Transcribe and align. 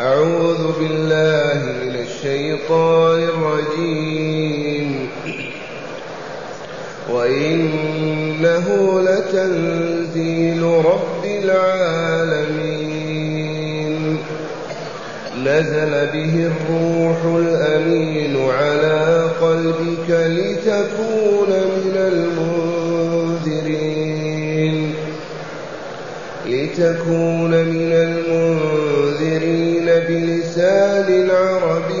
أعوذ 0.00 0.78
بالله 0.78 1.72
من 1.82 1.96
الشيطان 1.96 3.22
الرجيم. 3.22 5.08
وإنه 7.10 8.66
لتنزيل 9.00 10.62
رب 10.62 11.24
العالمين. 11.24 12.78
نزل 15.44 16.06
به 16.12 16.46
الروح 16.46 17.24
الأمين 17.24 18.50
على 18.50 19.30
قلبك 19.40 20.10
لتكون 20.10 21.48
من 21.48 21.96
المنذرين. 21.96 24.94
لتكون 26.46 27.50
من 27.50 27.92
المنذرين. 27.92 28.87
بلسان 30.08 31.30
عربي 31.30 31.97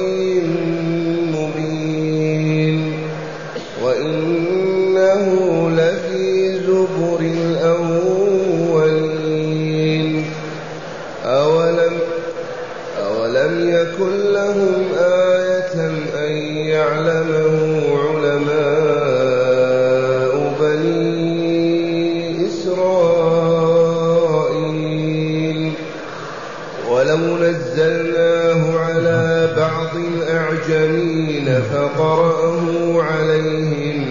الأعجمين 30.70 31.60
فقرأه 31.72 33.02
عليهم 33.02 34.04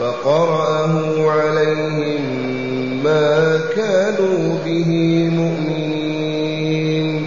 فقرأه 0.00 1.30
عليهم 1.30 2.24
ما 3.04 3.60
كانوا 3.76 4.58
به 4.64 4.90
مؤمنين 5.32 7.26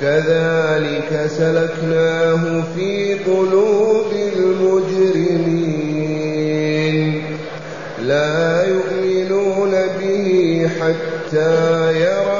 كذلك 0.00 1.26
سلكناه 1.26 2.62
في 2.76 3.14
قلوب 3.14 4.12
المجرمين 4.36 5.88
لا 8.02 8.64
يؤمنون 8.64 9.70
به 10.00 10.70
حتى 10.80 11.92
يروا 12.00 12.37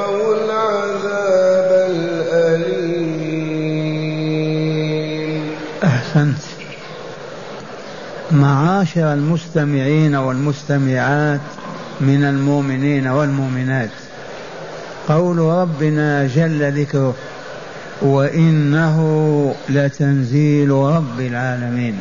معاشر 8.49 9.13
المستمعين 9.13 10.15
والمستمعات 10.15 11.39
من 12.01 12.23
المؤمنين 12.23 13.07
والمؤمنات. 13.07 13.89
قول 15.07 15.37
ربنا 15.37 16.27
جل 16.27 16.81
ذكره 16.81 17.15
وإنه 18.01 18.95
لتنزيل 19.69 20.69
رب 20.71 21.19
العالمين. 21.19 21.99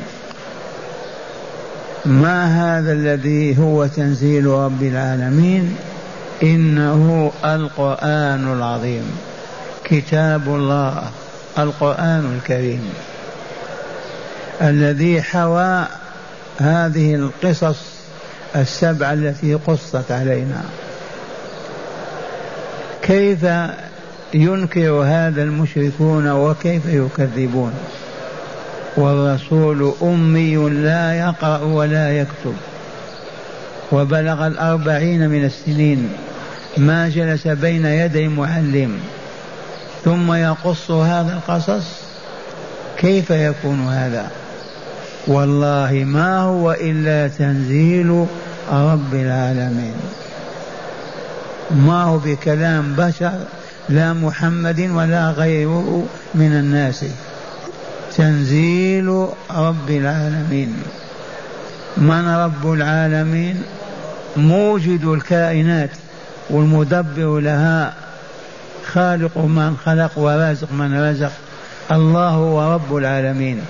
ما 2.04 2.38
هذا 2.46 2.92
الذي 2.92 3.58
هو 3.58 3.86
تنزيل 3.86 4.46
رب 4.46 4.82
العالمين؟ 4.82 5.76
إنه 6.42 7.32
القرآن 7.44 8.52
العظيم 8.52 9.10
كتاب 9.84 10.48
الله 10.48 11.02
القرآن 11.58 12.38
الكريم 12.38 12.84
الذي 14.62 15.22
حوى 15.22 15.86
هذه 16.58 17.14
القصص 17.14 17.78
السبعة 18.56 19.12
التي 19.12 19.54
قصت 19.54 20.10
علينا. 20.12 20.62
كيف 23.02 23.46
ينكر 24.34 24.90
هذا 24.90 25.42
المشركون 25.42 26.30
وكيف 26.30 26.82
يكذبون؟ 26.86 27.72
والرسول 28.96 29.94
أمي 30.02 30.56
لا 30.56 31.18
يقرأ 31.18 31.58
ولا 31.58 32.18
يكتب. 32.20 32.54
وبلغ 33.92 34.46
الأربعين 34.46 35.28
من 35.28 35.44
السنين. 35.44 36.12
ما 36.76 37.08
جلس 37.08 37.48
بين 37.48 37.86
يدي 37.86 38.28
معلم. 38.28 38.98
ثم 40.04 40.32
يقص 40.32 40.90
هذا 40.90 41.32
القصص. 41.32 41.86
كيف 42.98 43.30
يكون 43.30 43.88
هذا؟ 43.88 44.30
والله 45.28 46.04
ما 46.06 46.40
هو 46.40 46.72
إلا 46.72 47.28
تنزيل 47.28 48.26
رب 48.72 49.14
العالمين. 49.14 49.94
ما 51.70 52.02
هو 52.02 52.18
بكلام 52.18 52.94
بشر 52.94 53.38
لا 53.88 54.12
محمد 54.12 54.80
ولا 54.80 55.30
غيره 55.30 56.06
من 56.34 56.52
الناس. 56.52 57.04
تنزيل 58.16 59.08
رب 59.56 59.90
العالمين. 59.90 60.76
من 61.96 62.28
رب 62.28 62.72
العالمين؟ 62.72 63.62
موجد 64.36 65.04
الكائنات 65.04 65.90
والمدبر 66.50 67.40
لها. 67.40 67.94
خالق 68.92 69.38
من 69.38 69.76
خلق 69.84 70.18
ورازق 70.18 70.72
من 70.72 71.10
رزق 71.10 71.32
الله 71.90 72.28
هو 72.28 72.74
رب 72.74 72.96
العالمين. 72.96 73.60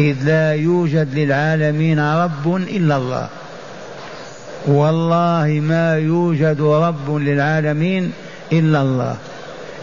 إذ 0.00 0.16
لا 0.24 0.54
يوجد 0.54 1.14
للعالمين 1.14 2.00
رب 2.00 2.56
إلا 2.56 2.96
الله. 2.96 3.28
والله 4.66 5.60
ما 5.62 5.98
يوجد 5.98 6.60
رب 6.60 7.16
للعالمين 7.16 8.12
إلا 8.52 8.82
الله. 8.82 9.16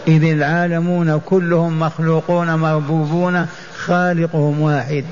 إذ 0.08 0.24
العالمون 0.24 1.20
كلهم 1.26 1.80
مخلوقون 1.80 2.54
مربوبون 2.54 3.46
خالقهم 3.78 4.60
واحد 4.60 5.04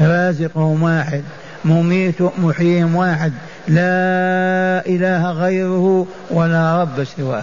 رازقهم 0.00 0.82
واحد 0.82 1.22
مميت 1.64 2.22
محييهم 2.38 2.96
واحد 2.96 3.32
لا 3.68 4.86
إله 4.86 5.32
غيره 5.32 6.06
ولا 6.30 6.82
رب 6.82 7.04
سواه. 7.04 7.42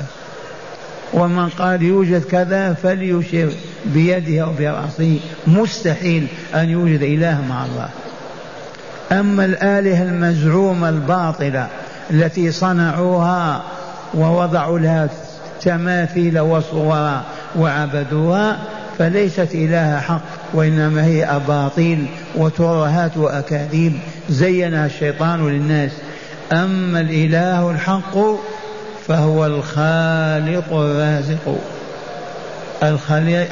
ومن 1.15 1.49
قال 1.49 1.83
يوجد 1.83 2.23
كذا 2.23 2.73
فليشير 2.73 3.49
بيده 3.85 4.43
أو 4.43 4.51
برأسه. 4.59 5.19
مستحيل 5.47 6.27
أن 6.55 6.69
يوجد 6.69 7.01
إله 7.01 7.41
مع 7.49 7.65
الله. 7.65 7.89
أما 9.11 9.45
الآلهة 9.45 10.03
المزعومة 10.03 10.89
الباطلة 10.89 11.67
التي 12.11 12.51
صنعوها 12.51 13.63
ووضعوا 14.13 14.79
لها 14.79 15.09
تماثيل 15.61 16.39
وصورا 16.39 17.23
وعبدوها 17.55 18.57
فليست 18.97 19.49
إله 19.53 19.99
حق 19.99 20.21
وإنما 20.53 21.05
هي 21.05 21.25
أباطيل 21.25 22.05
وترهات 22.35 23.17
وأكاذيب. 23.17 23.93
زينها 24.29 24.85
الشيطان 24.85 25.49
للناس. 25.49 25.91
أما 26.53 26.99
الإله 26.99 27.71
الحق 27.71 28.17
فهو 29.07 29.45
الخالق 29.45 30.73
الرازق. 30.73 31.57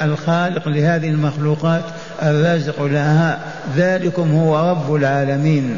الخالق 0.01 0.67
لهذه 0.67 1.09
المخلوقات 1.09 1.83
الرازق 2.23 2.83
لها. 2.83 3.39
ذلكم 3.77 4.31
هو 4.31 4.69
رب 4.71 4.95
العالمين. 4.95 5.77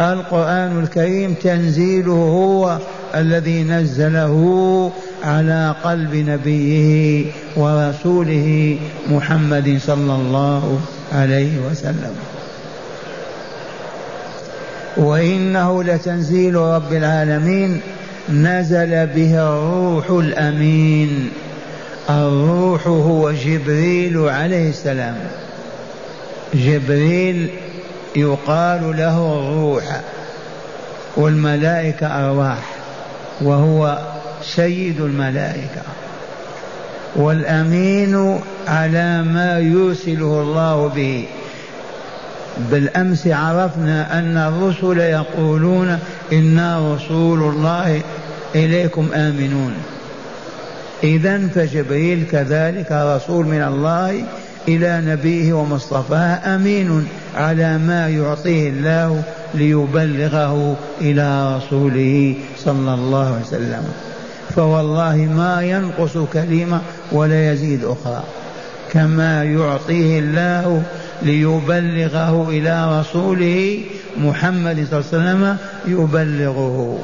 القرآن 0.00 0.82
الكريم 0.82 1.34
تنزيله 1.34 2.12
هو 2.12 2.78
الذي 3.14 3.62
نزله 3.62 4.92
على 5.24 5.74
قلب 5.84 6.14
نبيه 6.14 7.24
ورسوله 7.56 8.78
محمد 9.10 9.78
صلى 9.86 10.14
الله 10.14 10.80
عليه 11.12 11.58
وسلم. 11.70 12.14
وإنه 14.96 15.84
لتنزيل 15.84 16.54
رب 16.54 16.92
العالمين 16.92 17.80
نزل 18.30 19.06
به 19.06 19.34
الروح 19.34 20.10
الأمين. 20.10 21.30
الروح 22.10 22.86
هو 22.86 23.30
جبريل 23.30 24.18
عليه 24.18 24.70
السلام. 24.70 25.16
جبريل 26.54 27.50
يقال 28.16 28.96
له 28.96 29.38
الروح 29.38 30.00
والملائكة 31.16 32.06
أرواح 32.06 32.62
وهو 33.40 33.98
سيد 34.42 35.00
الملائكة. 35.00 35.82
والأمين 37.16 38.40
على 38.68 39.22
ما 39.22 39.58
يرسله 39.58 40.42
الله 40.42 40.88
به. 40.88 41.26
بالأمس 42.70 43.26
عرفنا 43.26 44.18
أن 44.18 44.36
الرسل 44.36 44.98
يقولون 44.98 45.98
إنا 46.32 46.94
رسول 46.94 47.42
الله 47.42 48.00
إليكم 48.54 49.08
آمنون. 49.14 49.74
إذا 51.04 51.48
فجبريل 51.54 52.24
كذلك 52.32 52.92
رسول 52.92 53.46
من 53.46 53.62
الله 53.62 54.24
إلى 54.68 55.02
نبيه 55.06 55.52
ومصطفاه 55.52 56.54
أمين 56.54 57.08
على 57.36 57.78
ما 57.78 58.08
يعطيه 58.08 58.68
الله 58.68 59.22
ليبلغه 59.54 60.76
إلى 61.00 61.56
رسوله 61.56 62.34
صلى 62.58 62.94
الله 62.94 63.26
عليه 63.26 63.44
وسلم. 63.44 63.84
فوالله 64.56 65.16
ما 65.16 65.62
ينقص 65.62 66.18
كلمة 66.32 66.80
ولا 67.12 67.52
يزيد 67.52 67.84
أخرى. 67.84 68.22
كما 68.92 69.44
يعطيه 69.44 70.18
الله 70.18 70.82
ليبلغه 71.22 72.48
إلى 72.48 73.00
رسوله 73.00 73.80
محمد 74.18 74.86
صلى 74.90 75.00
الله 75.00 75.10
عليه 75.12 75.18
وسلم 75.18 75.56
يبلغه. 75.86 76.98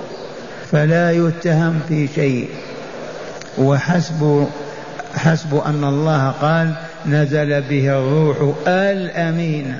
فلا 0.72 1.10
يتهم 1.12 1.80
في 1.88 2.08
شيء. 2.14 2.48
وحسب 3.58 4.46
حسب 5.14 5.54
أن 5.66 5.84
الله 5.84 6.30
قال 6.30 6.72
نزل 7.06 7.62
به 7.62 7.98
الروح 7.98 8.54
الأمين. 8.68 9.74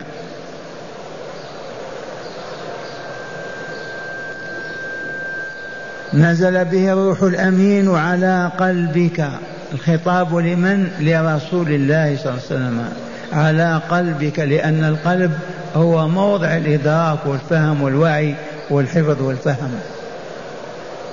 نزل 6.15 6.65
به 6.65 6.93
الروح 6.93 7.23
الأمين 7.23 7.95
على 7.95 8.51
قلبك. 8.59 9.29
الخطاب 9.73 10.37
لمن؟ 10.37 10.89
لرسول 11.01 11.69
الله 11.69 12.17
صلى 12.17 12.33
الله 12.33 12.43
عليه 12.51 12.57
وسلم. 12.57 12.89
على 13.33 13.81
قلبك 13.91 14.39
لأن 14.39 14.85
القلب 14.85 15.33
هو 15.75 16.09
موضع 16.09 16.57
الإدراك 16.57 17.19
والفهم 17.27 17.83
والوعي 17.83 18.35
والحفظ 18.71 19.23
والفهم. 19.23 19.71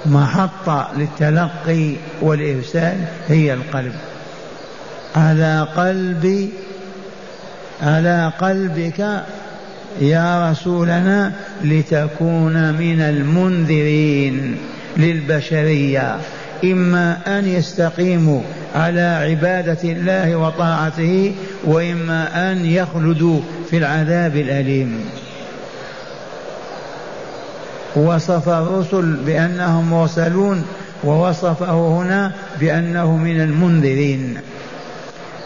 محطة 0.06 0.92
للتلقي 0.98 1.94
والإرسال 2.22 2.98
هي 3.28 3.54
القلب. 3.54 3.94
على 5.16 5.68
قلبي 5.76 6.50
على 7.82 8.32
قلبك 8.40 9.24
يا 10.02 10.52
رسولنا 10.52 11.32
لتكون 11.64 12.74
من 12.74 13.02
المنذرين 13.02 14.58
للبشرية. 14.98 16.18
إما 16.64 17.18
أن 17.40 17.48
يستقيموا 17.48 18.42
على 18.76 19.02
عبادة 19.02 19.78
الله 19.84 20.36
وطاعته 20.36 21.36
وإما 21.64 22.52
أن 22.52 22.66
يخلدوا 22.66 23.40
في 23.70 23.78
العذاب 23.78 24.36
الأليم. 24.36 25.00
وصف 27.96 28.50
الرسل 28.50 29.16
بأنهم 29.26 29.90
مرسلون 29.90 30.66
ووصفه 31.04 31.88
هنا 31.88 32.32
بأنه 32.60 33.18
من 33.18 33.42
المنذرين. 33.42 34.38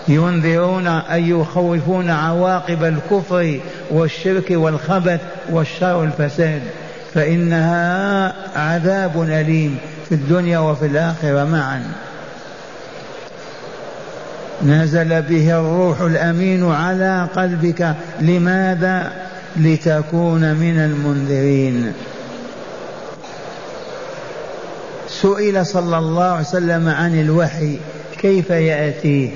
ينذرون 0.07 0.87
أي 0.87 1.29
يخوفون 1.29 2.09
عواقب 2.09 2.83
الكفر 2.83 3.59
والشرك 3.91 4.45
والخبث 4.51 5.21
والشر 5.49 5.95
والفساد. 5.95 6.61
فإنها 7.13 8.33
عذاب 8.55 9.21
أليم 9.21 9.77
في 10.09 10.15
الدنيا 10.15 10.59
وفي 10.59 10.85
الآخرة 10.85 11.43
معا. 11.43 11.83
نزل 14.65 15.21
به 15.21 15.59
الروح 15.59 16.01
الأمين 16.01 16.71
على 16.71 17.27
قلبك. 17.35 17.95
لماذا؟ 18.21 19.11
لتكون 19.57 20.53
من 20.53 20.79
المنذرين. 20.79 21.93
سئل 25.21 25.65
صلى 25.65 25.97
الله 25.97 26.23
عليه 26.23 26.47
وسلم 26.47 26.89
عن 26.89 27.19
الوحي 27.19 27.77
كيف 28.17 28.49
يأتيه 28.49 29.29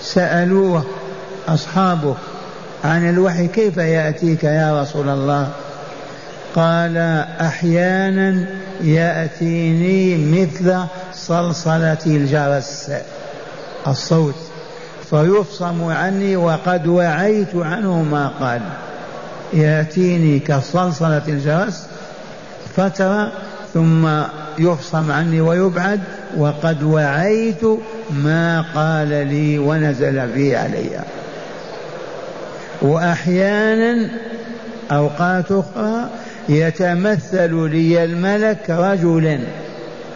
سألوه 0.00 0.84
أصحابه 1.48 2.14
عن 2.84 3.08
الوحي 3.08 3.46
كيف 3.46 3.76
يأتيك 3.76 4.44
يا 4.44 4.82
رسول 4.82 5.08
الله؟ 5.08 5.48
قال 6.54 6.96
أحيانا 7.40 8.46
يأتيني 8.80 10.16
مثل 10.16 10.76
صلصلة 11.14 11.98
الجرس 12.06 12.92
الصوت 13.86 14.34
فيفصم 15.10 15.84
عني 15.84 16.36
وقد 16.36 16.86
وعيت 16.86 17.54
عنه 17.54 18.02
ما 18.02 18.28
قال. 18.40 18.60
يأتيني 19.52 20.38
كصلصلة 20.38 21.22
الجرس 21.28 21.86
فترة 22.76 23.32
ثم 23.74 24.08
يفصم 24.58 25.12
عني 25.12 25.40
ويبعد 25.40 26.00
وقد 26.36 26.82
وعيت 26.82 27.64
ما 28.10 28.64
قال 28.74 29.08
لي 29.08 29.58
ونزل 29.58 30.26
به 30.26 30.58
علي. 30.58 31.00
وأحيانا 32.82 34.10
أوقات 34.90 35.52
أخرى 35.52 36.08
يتمثل 36.48 37.54
لي 37.54 38.04
الملك 38.04 38.70
رجلا 38.70 39.38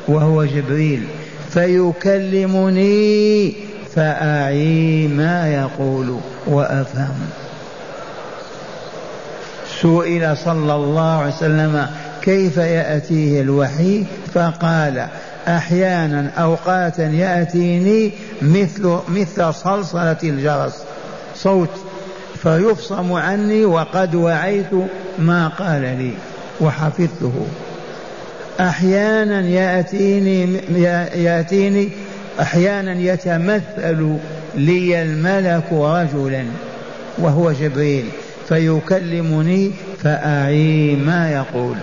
وهو 0.08 0.44
جبريل 0.44 1.02
فيكلمني 1.50 2.94
فأعي 3.94 5.08
ما 5.08 5.54
يقول 5.54 6.18
وأفهم. 6.46 7.20
سئل 9.82 10.36
صلى 10.36 10.74
الله 10.74 11.18
عليه 11.18 11.34
وسلم 11.34 11.86
كيف 12.24 12.56
يأتيه 12.56 13.40
الوحي؟ 13.40 14.04
فقال 14.34 15.06
أحيانا 15.48 16.30
أوقاتا 16.38 17.06
يأتيني 17.06 18.10
مثل 18.42 18.98
مثل 19.08 19.54
صلصلة 19.54 20.16
الجرس. 20.22 20.84
صوت. 21.36 21.70
فيفصم 22.42 23.12
عني 23.12 23.64
وقد 23.64 24.14
وعيت 24.14 24.70
ما 25.18 25.48
قال 25.48 25.80
لي 25.80 26.10
وحفظته. 26.60 27.46
أحيانا 28.60 29.40
يأتيني 29.40 30.60
يأتيني 31.14 31.88
أحيانا 32.40 32.92
يتمثل 32.92 34.16
لي 34.54 35.02
الملك 35.02 35.72
رجلا 35.72 36.44
وهو 37.18 37.52
جبريل 37.52 38.04
فيكلمني 38.48 39.70
فأعي 40.02 40.96
ما 40.96 41.32
يقول. 41.32 41.76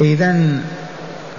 إذا 0.00 0.60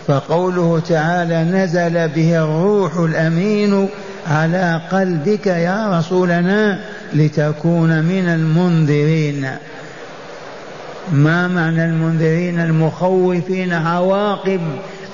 فقوله 0.07 0.81
تعالى 0.89 1.43
نزل 1.43 2.07
به 2.07 2.43
الروح 2.43 2.97
الأمين 2.97 3.89
على 4.27 4.81
قلبك 4.91 5.47
يا 5.47 5.99
رسولنا 5.99 6.79
لتكون 7.13 8.03
من 8.03 8.27
المنذرين. 8.27 9.49
ما 11.11 11.47
معنى 11.47 11.85
المنذرين؟ 11.85 12.59
المخوفين 12.59 13.73
عواقب 13.73 14.61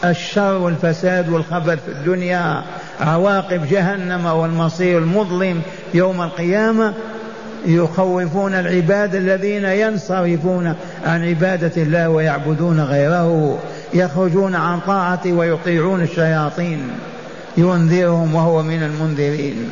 الشر 0.06 0.58
والفساد 0.58 1.30
والخبث 1.30 1.80
في 1.86 1.92
الدنيا 1.92 2.64
عواقب 3.02 3.70
جهنم 3.70 4.26
والمصير 4.26 4.98
المظلم 4.98 5.62
يوم 5.94 6.22
القيامة. 6.22 6.94
يخوفون 7.66 8.54
العباد 8.54 9.16
الذين 9.16 9.66
ينصرفون 9.66 10.74
عن 11.06 11.28
عبادة 11.28 11.82
الله 11.84 12.10
ويعبدون 12.10 12.80
غيره 12.80 13.60
يخرجون 13.94 14.56
عن 14.56 14.80
طاعته 14.80 15.34
ويطيعون 15.34 16.02
الشياطين 16.02 16.80
ينذرهم 17.58 18.36
وهو 18.36 18.64
من 18.64 18.84
المنذرين. 18.84 19.70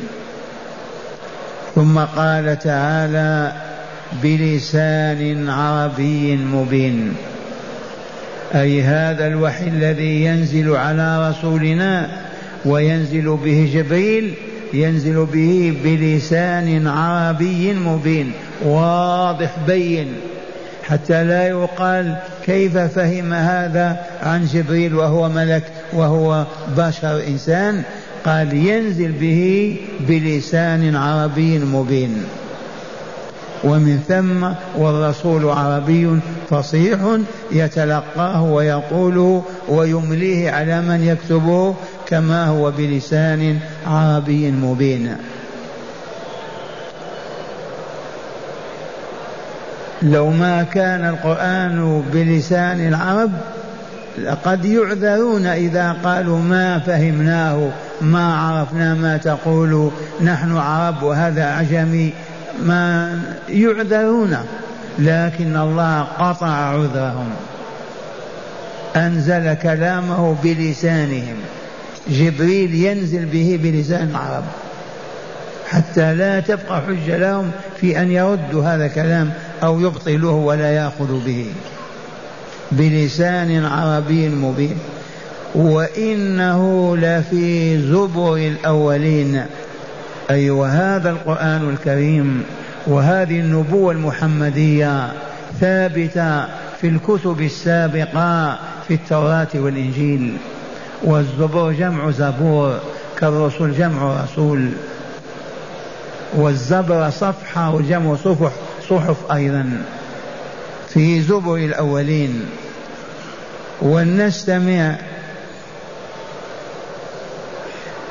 ثم 1.74 1.98
قال 1.98 2.58
تعالى 2.58 3.52
بلسان 4.22 5.48
عربي 5.48 6.36
مبين. 6.36 7.14
أي 8.54 8.82
هذا 8.82 9.26
الوحي 9.26 9.68
الذي 9.68 10.24
ينزل 10.24 10.76
على 10.76 11.30
رسولنا 11.30 12.08
وينزل 12.64 13.38
به 13.44 13.70
جبريل 13.74 14.34
ينزل 14.72 15.26
به 15.32 15.76
بلسان 15.84 16.86
عربي 16.86 17.72
مبين 17.72 18.32
واضح 18.64 19.50
بين. 19.66 20.06
حتى 20.84 21.24
لا 21.24 21.48
يقال 21.48 22.16
كيف 22.46 22.78
فهم 22.78 23.32
هذا 23.32 24.00
عن 24.22 24.44
جبريل 24.44 24.94
وهو 24.94 25.28
ملك 25.28 25.64
وهو 25.92 26.46
بشر 26.76 27.22
إنسان. 27.28 27.82
قال 28.24 28.54
ينزل 28.54 29.12
به 29.12 29.76
بلسان 30.08 30.96
عربي 30.96 31.58
مبين. 31.58 32.24
ومن 33.64 34.00
ثم 34.08 34.46
والرسول 34.82 35.48
عربي 35.48 36.20
فصيح 36.50 36.98
يتلقاه 37.52 38.42
ويقوله 38.42 39.42
ويمليه 39.68 40.50
على 40.50 40.82
من 40.82 41.04
يكتبه 41.04 41.74
كما 42.06 42.46
هو 42.46 42.70
بلسان 42.70 43.58
عربي 43.86 44.50
مبين. 44.50 45.16
لو 50.02 50.30
ما 50.30 50.62
كان 50.62 51.08
القرآن 51.08 52.04
بلسان 52.12 52.88
العرب 52.88 53.30
لقد 54.18 54.64
يعذرون 54.64 55.46
إذا 55.46 55.96
قالوا 56.04 56.38
ما 56.38 56.78
فهمناه 56.78 57.70
ما 58.00 58.36
عرفنا 58.36 58.94
ما 58.94 59.16
تقول 59.16 59.90
نحن 60.20 60.56
عرب 60.56 61.02
وهذا 61.02 61.44
عجمي 61.44 62.12
ما 62.62 63.18
يعذرون 63.48 64.36
لكن 64.98 65.56
الله 65.56 66.02
قطع 66.02 66.46
عذرهم. 66.46 67.30
أنزل 68.96 69.54
كلامه 69.54 70.36
بلسانهم. 70.42 71.36
جبريل 72.08 72.74
ينزل 72.74 73.24
به 73.24 73.58
بلسان 73.62 74.08
العرب 74.10 74.44
حتى 75.68 76.14
لا 76.14 76.40
تبقى 76.40 76.82
حجة 76.82 77.16
لهم 77.16 77.50
في 77.80 78.00
أن 78.00 78.10
يردوا 78.10 78.64
هذا 78.64 78.86
الكلام 78.86 79.32
أو 79.62 79.80
يبطلوه 79.80 80.34
ولا 80.34 80.70
يأخذوا 80.72 81.20
به. 81.20 81.46
بلسان 82.72 83.64
عربي 83.64 84.28
مبين. 84.28 84.76
وإنه 85.54 86.96
لفي 86.96 87.78
زبر 87.82 88.36
الأولين. 88.36 89.36
أي 89.36 89.46
أيوة 90.30 90.58
وهذا 90.58 91.10
القرآن 91.10 91.70
الكريم 91.70 92.42
وهذه 92.86 93.40
النبوة 93.40 93.92
المحمدية 93.92 95.12
ثابتة 95.60 96.46
في 96.80 96.88
الكتب 96.88 97.40
السابقة 97.40 98.58
في 98.88 98.94
التوراة 98.94 99.48
والإنجيل. 99.54 100.36
والزبور 101.04 101.72
جمع 101.72 102.10
زبور 102.10 102.80
كالرسول 103.18 103.74
جمع 103.74 104.24
رسول. 104.24 104.70
والزبر 106.34 107.10
صفحة 107.10 107.74
وجمع 107.74 108.16
صفح 108.24 108.50
صحف 108.90 109.32
أيضا. 109.32 109.82
في 110.88 111.22
زبر 111.22 111.56
الأولين. 111.56 112.46
ولنستمع 113.82 114.96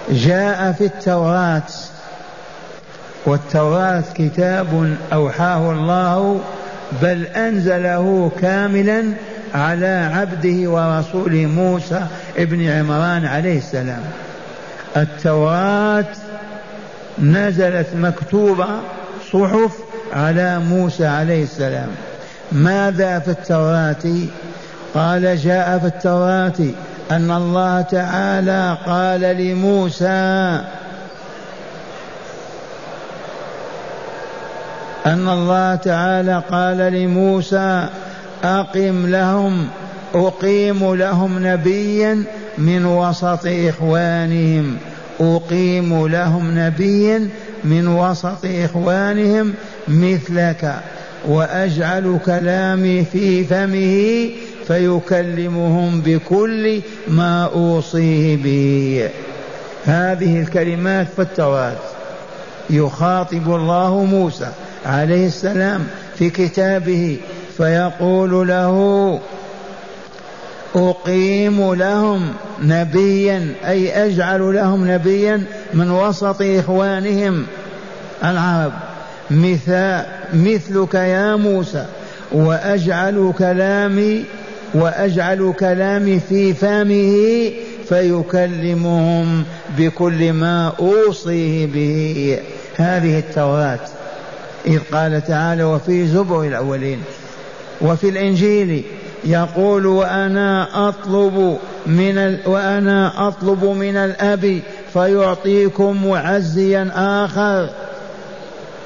جاء 0.10 0.72
في 0.72 0.86
التوراة. 0.86 1.62
والتوراة 3.26 4.04
كتاب 4.16 4.98
أوحاه 5.14 5.72
الله 5.72 6.42
بل 7.02 7.26
أنزله 7.26 8.32
كاملا 8.42 9.04
على 9.54 10.10
عبده 10.14 10.70
ورسوله 10.70 11.46
موسى 11.46 12.02
ابن 12.38 12.70
عمران 12.70 13.26
عليه 13.26 13.58
السلام. 13.58 14.04
التوراة 14.98 16.06
نزلت 17.20 17.88
مكتوبة 17.96 18.68
صحف 19.34 19.78
على 20.14 20.60
موسى 20.60 21.06
عليه 21.06 21.44
السلام. 21.44 21.88
ماذا 22.52 23.20
في 23.20 23.32
التوراة؟ 23.32 24.06
قال 24.94 25.38
جاء 25.38 25.80
في 25.80 25.86
التوراة 25.86 26.60
أن 27.12 27.32
الله 27.32 27.82
تعالى 27.82 28.78
قال 28.86 29.22
لموسى 29.22 30.62
أن 35.06 35.30
الله 35.30 35.76
تعالى 35.76 36.42
قال 36.52 36.78
لموسى 36.78 37.88
أقم 38.44 39.06
لهم 39.06 39.68
أقيم 40.16 40.96
لهم 40.96 41.48
نبيا 41.48 42.24
من 42.58 42.86
وسط 42.86 43.46
إخوانهم. 43.46 44.78
أقيم 45.20 46.08
لهم 46.08 46.60
نبيا 46.60 47.30
من 47.64 47.88
وسط 47.88 48.46
إخوانهم 48.46 49.54
مثلك. 49.88 50.76
وأجعل 51.28 52.20
كلامي 52.26 53.06
في 53.06 53.44
فمه 53.44 54.30
فيكلمهم 54.68 56.02
بكل 56.02 56.82
ما 57.08 57.44
أوصيه 57.44 58.36
به. 58.36 59.10
هذه 59.86 60.42
الكلمات 60.42 61.08
في 61.16 61.22
التوراة. 61.22 61.76
يخاطب 62.70 63.56
الله 63.56 64.04
موسى 64.04 64.52
عليه 64.86 65.28
السلام 65.28 65.88
في 66.16 66.30
كتابه 66.30 67.18
فيقول 67.58 68.48
له 68.48 69.20
أقيم 70.76 71.74
لهم 71.74 72.34
نبيا 72.62 73.54
أي 73.66 74.06
أجعل 74.06 74.54
لهم 74.54 74.92
نبيا 74.92 75.44
من 75.74 75.92
وسط 75.92 76.42
إخوانهم. 76.42 77.46
العرب 78.24 78.72
مثال 79.32 80.06
مثلك 80.34 80.94
يا 80.94 81.36
موسى 81.36 81.86
وأجعل 82.32 83.34
كلامي 83.38 84.26
وأجعل 84.74 85.54
كلامي 85.60 86.20
في 86.20 86.54
فمه 86.54 87.52
فيكلمهم 87.90 89.44
بكل 89.78 90.34
ما 90.34 90.74
أوصيه 90.80 91.66
به. 91.66 92.40
هذه 92.76 93.20
التوراة. 93.20 93.80
إذ 94.66 94.80
قال 94.92 95.26
تعالى 95.28 95.64
وفي 95.64 96.08
زبر 96.08 96.44
الأولين 96.44 97.00
وفي 97.82 98.10
الإنجيل 98.10 98.84
يقول 99.25 99.86
وأنا 99.86 100.68
أطلب 100.89 101.58
من 101.86 102.18
ال... 102.18 102.39
وأنا 102.46 103.27
أطلب 103.27 103.65
من 103.65 103.96
الأب 103.96 104.60
فيعطيكم 104.94 106.08
معزيا 106.08 106.92
آخر. 106.96 107.70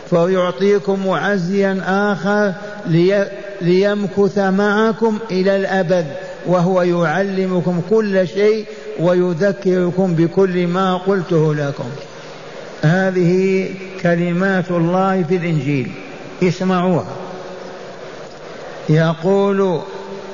فيعطيكم 0.10 1.08
معزيا 1.08 1.82
آخر 1.88 2.54
لي... 2.88 3.28
ليمكث 3.62 4.38
معكم 4.38 5.18
إلى 5.32 5.56
الأبد 5.56 6.06
وهو 6.46 6.82
يعلمكم 6.82 7.82
كل 7.90 8.28
شيء 8.28 8.66
ويذكركم 9.00 10.14
بكل 10.14 10.68
ما 10.68 10.98
قلته 10.98 11.56
لكم. 11.56 11.90
هذه 12.82 13.70
كلمات 14.02 14.72
الله 14.72 15.24
في 15.24 15.36
الإنجيل. 15.36 15.92
اسمعوها. 16.44 17.27
يقول 18.90 19.82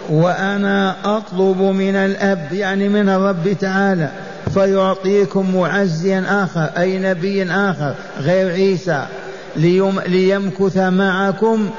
وأنا 0.09 0.95
أطلب 1.17 1.61
من 1.61 1.95
الأب 1.95 2.53
يعني 2.53 2.89
من 2.89 3.09
الرب 3.09 3.53
تعالى 3.59 4.09
فيعطيكم 4.53 5.55
معزيا 5.55 6.43
آخر 6.43 6.69
أي 6.77 6.99
نبي 6.99 7.51
آخر 7.51 7.93
غير 8.19 8.51
عيسى 8.51 9.05
ليم 9.55 9.99
ليمكث 9.99 10.77
معكم 10.77 11.69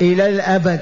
إلى 0.00 0.28
الأبد. 0.28 0.80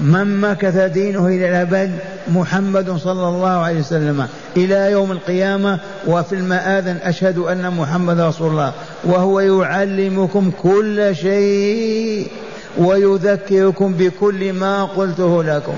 من 0.00 0.40
مكث 0.40 0.76
دينه 0.76 1.26
إلى 1.26 1.48
الأبد؟ 1.48 1.98
محمد 2.28 2.96
صلى 2.96 3.28
الله 3.28 3.48
عليه 3.48 3.78
وسلم. 3.78 4.26
إلى 4.56 4.90
يوم 4.90 5.12
القيامة 5.12 5.78
وفي 6.06 6.34
المآذن 6.34 6.98
أشهد 7.02 7.38
أن 7.38 7.70
محمد 7.70 8.20
رسول 8.20 8.50
الله 8.50 8.72
وهو 9.04 9.40
يعلمكم 9.40 10.50
كل 10.62 11.16
شيء. 11.16 12.28
ويذكركم 12.76 13.92
بكل 13.92 14.52
ما 14.52 14.84
قلته 14.84 15.44
لكم. 15.44 15.76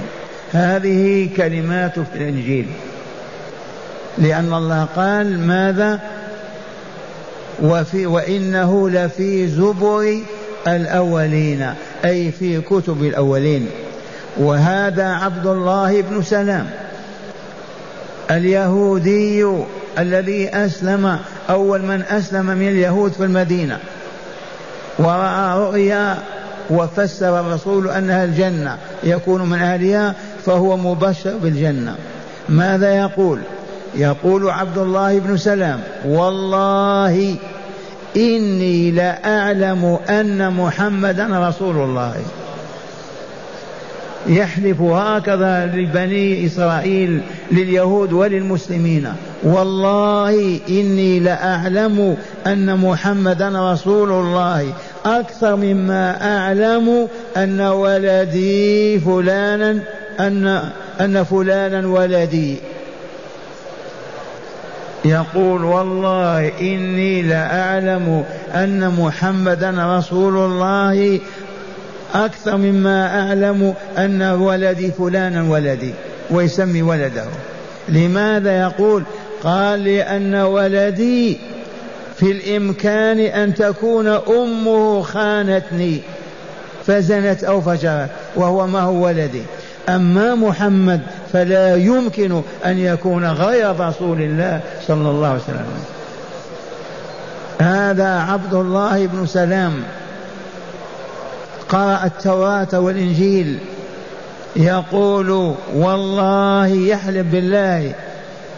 هذه 0.52 1.28
كلمات 1.36 1.94
في 1.94 2.16
الإنجيل. 2.16 2.66
لأن 4.18 4.54
الله 4.54 4.84
قال 4.96 5.40
ماذا؟ 5.40 6.00
وفي 7.62 8.06
وإنه 8.06 8.90
لفي 8.90 9.48
زبر 9.48 10.18
الأولين 10.66 11.74
أي 12.04 12.30
في 12.30 12.60
كتب 12.60 13.04
الأولين. 13.04 13.66
وهذا 14.36 15.06
عبد 15.06 15.46
الله 15.46 16.00
بن 16.00 16.22
سلام. 16.22 16.70
اليهودي 18.30 19.46
الذي 19.98 20.48
أسلم 20.48 21.18
أول 21.50 21.82
من 21.82 22.02
أسلم 22.02 22.46
من 22.46 22.68
اليهود 22.68 23.12
في 23.12 23.24
المدينة. 23.24 23.78
ورأى 24.98 25.58
رؤيا 25.58 26.18
وفسر 26.70 27.40
الرسول 27.40 27.88
أنها 27.88 28.24
الجنة 28.24 28.76
يكون 29.04 29.50
من 29.50 29.58
أهلها 29.58 30.14
فهو 30.44 30.76
مبشر 30.76 31.36
بالجنة. 31.36 31.94
ماذا 32.48 32.96
يقول؟ 32.96 33.38
يقول 33.94 34.50
عبد 34.50 34.78
الله 34.78 35.18
بن 35.18 35.36
سلام 35.36 35.80
والله 36.04 37.36
إني 38.16 38.90
لأعلم 38.90 39.98
أن 40.10 40.52
محمدا 40.52 41.48
رسول 41.48 41.76
الله. 41.76 42.14
يحلف 44.26 44.80
هكذا 44.80 45.66
لبني 45.66 46.46
إسرائيل 46.46 47.20
لليهود 47.52 48.12
وللمسلمين. 48.12 49.12
والله 49.42 50.60
إني 50.68 51.20
لأعلم 51.20 52.16
أن 52.46 52.76
محمدا 52.76 53.72
رسول 53.72 54.12
الله. 54.12 54.72
أكثر 55.06 55.56
مما 55.56 56.36
أعلم 56.36 57.08
أن 57.36 57.60
ولدي 57.60 58.98
فلانا 58.98 59.78
أن 60.20 60.62
أن 61.00 61.24
فلانا 61.24 61.88
ولدي. 61.88 62.56
يقول 65.04 65.64
والله 65.64 66.52
إني 66.60 67.22
لأعلم 67.22 68.24
أن 68.54 68.90
محمدا 68.98 69.98
رسول 69.98 70.36
الله. 70.36 71.20
أكثر 72.14 72.56
مما 72.56 73.20
أعلم 73.20 73.74
أن 73.98 74.22
ولدي 74.22 74.90
فلانا 74.90 75.50
ولدي 75.50 75.94
ويسمي 76.30 76.82
ولده. 76.82 77.24
لماذا 77.88 78.60
يقول؟ 78.60 79.02
قال 79.44 79.84
لأن 79.84 80.34
ولدي 80.34 81.38
في 82.20 82.30
الإمكان 82.30 83.20
أن 83.20 83.54
تكون 83.54 84.06
أمه 84.06 85.02
خانتني 85.02 86.00
فزنت 86.86 87.44
أو 87.44 87.60
فجرت 87.60 88.08
وهو 88.36 88.66
ما 88.66 88.80
هو 88.80 89.04
ولدي. 89.04 89.42
أما 89.88 90.34
محمد 90.34 91.00
فلا 91.32 91.76
يمكن 91.76 92.42
أن 92.66 92.78
يكون 92.78 93.26
غير 93.26 93.80
رسول 93.80 94.20
الله 94.20 94.60
صلى 94.86 95.10
الله 95.10 95.28
عليه 95.28 95.40
وسلم. 95.40 95.66
هذا 97.60 98.08
عبد 98.08 98.54
الله 98.54 99.06
بن 99.06 99.26
سلام. 99.26 99.82
قرأ 101.68 102.04
التوراة 102.04 102.80
والإنجيل. 102.80 103.58
يقول 104.56 105.54
والله 105.74 106.66
يحلف 106.66 107.26
بالله. 107.26 107.92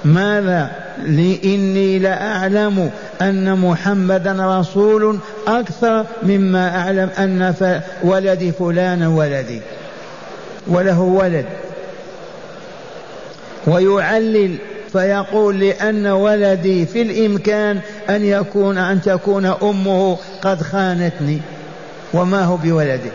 ماذا؟ 0.05 0.71
لإني 1.05 1.99
لأعلم 1.99 2.91
أن 3.29 3.59
محمدا 3.59 4.61
رسول 4.61 5.19
أكثر 5.47 6.05
مما 6.23 6.77
أعلم 6.77 7.09
أن 7.19 7.55
ولدي 8.03 8.53
فلان 8.53 9.03
ولدي 9.03 9.61
وله 10.67 11.01
ولد. 11.01 11.47
ويعلل 13.67 14.57
فيقول 14.93 15.61
لأن 15.61 16.07
ولدي 16.07 16.87
في 16.87 17.03
الإمكان 17.03 17.81
أن 18.11 18.25
يكون 18.25 18.79
أن 18.79 19.03
تكون 19.03 19.47
أمه 19.47 20.19
قد 20.43 20.63
خانتني 20.63 21.41
وما 22.15 22.45
هو 22.45 22.57
بولده. 22.57 23.11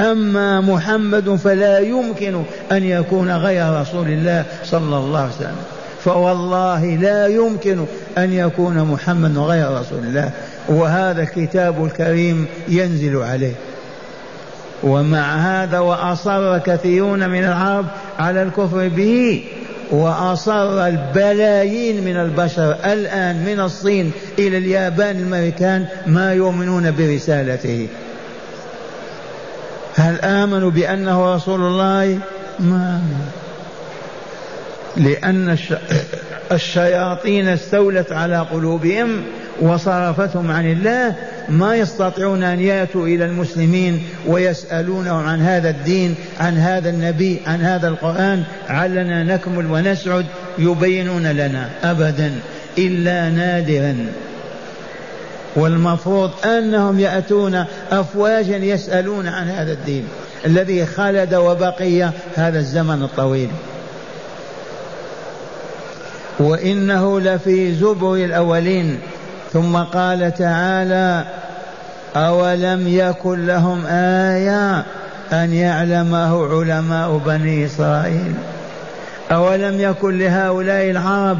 أما 0.00 0.60
محمد 0.60 1.36
فلا 1.36 1.78
يمكن 1.78 2.42
أن 2.72 2.84
يكون 2.84 3.30
غير 3.30 3.80
رسول 3.80 4.08
الله 4.08 4.44
صلى 4.64 4.96
الله 4.96 5.20
عليه 5.20 5.32
وسلم. 5.36 5.77
فوالله 6.04 6.84
لا 6.84 7.26
يمكن 7.26 7.84
أن 8.18 8.32
يكون 8.32 8.78
محمد 8.78 9.38
غير 9.38 9.80
رسول 9.80 9.98
الله. 9.98 10.30
وهذا 10.68 11.22
الكتاب 11.22 11.84
الكريم 11.84 12.46
ينزل 12.68 13.16
عليه. 13.16 13.54
ومع 14.82 15.36
هذا 15.36 15.78
وأصر 15.78 16.58
كثيرون 16.58 17.30
من 17.30 17.44
العرب 17.44 17.86
على 18.18 18.42
الكفر 18.42 18.88
به 18.88 19.44
وأصر 19.90 20.86
البلايين 20.86 22.04
من 22.04 22.16
البشر 22.16 22.76
الآن 22.84 23.44
من 23.44 23.60
الصين 23.60 24.12
إلى 24.38 24.58
اليابان 24.58 25.16
الأمريكان 25.16 25.86
ما 26.06 26.32
يؤمنون 26.32 26.90
برسالته. 26.90 27.88
هل 29.96 30.20
آمنوا 30.20 30.70
بأنه 30.70 31.34
رسول 31.34 31.60
الله؟ 31.60 32.18
ما 32.60 33.00
لأن 34.98 35.58
الشياطين 36.52 37.48
استولت 37.48 38.12
على 38.12 38.38
قلوبهم 38.38 39.22
وصرفتهم 39.60 40.50
عن 40.50 40.70
الله 40.72 41.14
ما 41.48 41.76
يستطيعون 41.76 42.42
أن 42.42 42.60
يأتوا 42.60 43.06
إلى 43.06 43.24
المسلمين 43.24 44.02
ويسألونهم 44.26 45.26
عن 45.26 45.40
هذا 45.40 45.70
الدين 45.70 46.14
عن 46.40 46.58
هذا 46.58 46.90
النبي 46.90 47.40
عن 47.46 47.60
هذا 47.60 47.88
القرآن. 47.88 48.44
علنا 48.68 49.24
نكمل 49.24 49.66
ونسعد 49.66 50.26
يبينون 50.58 51.26
لنا 51.26 51.68
أبدا 51.82 52.32
إلا 52.78 53.28
نادرا. 53.28 53.96
والمفروض 55.56 56.30
أنهم 56.46 57.00
يأتون 57.00 57.64
أفواجا 57.90 58.56
يسألون 58.56 59.26
عن 59.28 59.48
هذا 59.48 59.72
الدين 59.72 60.04
الذي 60.46 60.86
خلد 60.86 61.34
وبقي 61.34 62.10
هذا 62.36 62.58
الزمن 62.58 63.02
الطويل. 63.02 63.48
وإنه 66.40 67.20
لفي 67.20 67.74
زبر 67.74 68.14
الأولين. 68.14 68.98
ثم 69.52 69.76
قال 69.76 70.34
تعالى 70.34 71.24
أولم 72.16 72.88
يكن 72.88 73.46
لهم 73.46 73.86
آية 73.86 74.84
أن 75.32 75.52
يعلمه 75.52 76.58
علماء 76.58 77.20
بني 77.26 77.66
إسرائيل؟ 77.66 78.34
أولم 79.30 79.80
يكن 79.80 80.18
لهؤلاء 80.18 80.90
العرب 80.90 81.38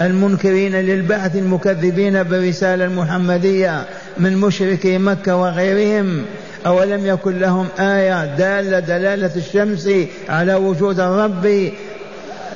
المنكرين 0.00 0.74
للبعث 0.76 1.36
المكذبين 1.36 2.22
بالرسالة 2.22 2.84
المحمدية 2.84 3.84
من 4.18 4.36
مشركي 4.36 4.98
مكة 4.98 5.36
وغيرهم؟ 5.36 6.24
أولم 6.66 7.06
يكن 7.06 7.38
لهم 7.38 7.66
آية 7.80 8.36
دالة 8.36 8.78
دلالة 8.78 9.30
الشمس 9.36 9.90
على 10.28 10.54
وجود 10.54 11.00
الرب 11.00 11.70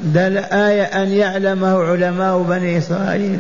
دل 0.03 0.39
آية 0.39 0.83
أن 0.83 1.09
يعلمه 1.09 1.83
علماء 1.83 2.43
بني 2.43 2.79
إسرائيل. 2.79 3.39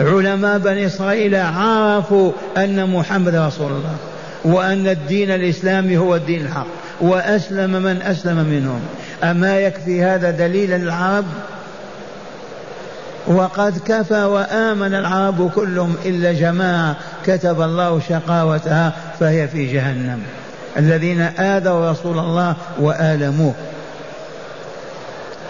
علماء 0.00 0.58
بني 0.58 0.86
إسرائيل 0.86 1.36
عرفوا 1.36 2.32
أن 2.56 2.90
محمد 2.90 3.34
رسول 3.34 3.72
الله 3.72 3.96
وأن 4.44 4.88
الدين 4.88 5.30
الإسلامي 5.30 5.98
هو 5.98 6.16
الدين 6.16 6.46
الحق 6.46 6.66
وأسلم 7.00 7.70
من 7.70 8.02
أسلم 8.02 8.36
منهم. 8.36 8.80
أما 9.24 9.58
يكفي 9.58 10.02
هذا 10.02 10.30
دليلا 10.30 10.76
للعرب 10.78 11.24
وقد 13.26 13.78
كفى 13.86 14.24
وآمن 14.24 14.94
العرب 14.94 15.50
كلهم 15.50 15.96
إلا 16.04 16.32
جماعة 16.32 16.96
كتب 17.26 17.62
الله 17.62 18.00
شقاوتها 18.08 18.92
فهي 19.20 19.48
في 19.48 19.72
جهنم. 19.72 20.22
الذين 20.76 21.20
آذوا 21.20 21.90
رسول 21.90 22.18
الله 22.18 22.56
وآلموه. 22.80 23.54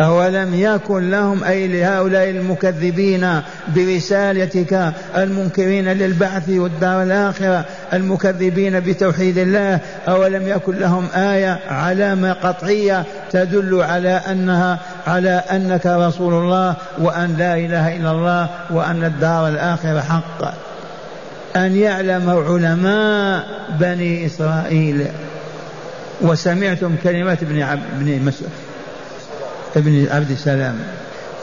أولم 0.00 0.54
يكن 0.54 1.10
لهم 1.10 1.44
أي 1.44 1.68
لهؤلاء 1.68 2.30
المكذبين 2.30 3.40
برسالتك 3.76 4.92
المنكرين 5.16 5.88
للبعث 5.88 6.48
والدار 6.48 7.02
الآخرة 7.02 7.64
المكذبين 7.92 8.80
بتوحيد 8.80 9.38
الله؟ 9.38 9.80
أولم 10.08 10.48
يكن 10.48 10.76
لهم 10.76 11.08
آية 11.14 11.60
علامة 11.68 12.32
قطعية 12.32 13.04
تدل 13.30 13.82
على 13.82 14.10
أنها 14.10 14.78
على 15.06 15.30
أنك 15.30 15.86
رسول 15.86 16.34
الله 16.34 16.76
وأن 16.98 17.36
لا 17.38 17.54
إله 17.54 17.96
إلا 17.96 18.10
الله 18.10 18.48
وأن 18.70 19.04
الدار 19.04 19.48
الآخرة 19.48 20.00
حق. 20.00 20.54
أن 21.56 21.76
يعلم 21.76 22.30
علماء 22.30 23.44
بني 23.80 24.26
إسرائيل. 24.26 25.06
وسمعتم 26.20 26.96
كلمات 27.02 27.42
ابن 27.42 27.62
عب... 27.62 27.78
ابن 28.00 28.24
مسعود. 28.24 28.65
ابن 29.76 30.06
عبد 30.10 30.30
السلام. 30.30 30.78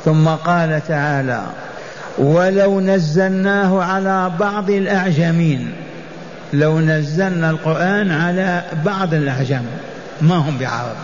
ثم 0.05 0.27
قال 0.27 0.81
تعالى 0.87 1.43
ولو 2.17 2.79
نزلناه 2.79 3.83
على 3.83 4.31
بعض 4.39 4.69
الأعجمين 4.69 5.71
لو 6.53 6.79
نزلنا 6.79 7.49
القرآن 7.49 8.11
على 8.11 8.63
بعض 8.85 9.13
الأعجم 9.13 9.63
ما 10.21 10.35
هم 10.35 10.57
بعرب؟ 10.57 10.95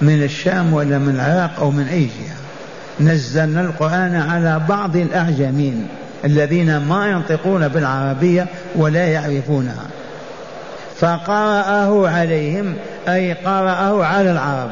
من 0.00 0.22
الشام 0.22 0.72
ولا 0.72 0.98
من 0.98 1.14
العراق 1.14 1.50
أو 1.60 1.70
من 1.70 1.88
أي 1.88 2.04
جهة. 2.04 2.38
نزلنا 3.00 3.60
القرآن 3.60 4.16
على 4.16 4.60
بعض 4.68 4.96
الأعجمين 4.96 5.86
الذين 6.24 6.76
ما 6.76 7.06
ينطقون 7.10 7.68
بالعربية 7.68 8.46
ولا 8.76 9.06
يعرفونها. 9.06 9.86
فقرأه 10.96 12.08
عليهم 12.08 12.74
أي 13.08 13.32
قرأه 13.32 14.04
على 14.04 14.30
العرب. 14.30 14.70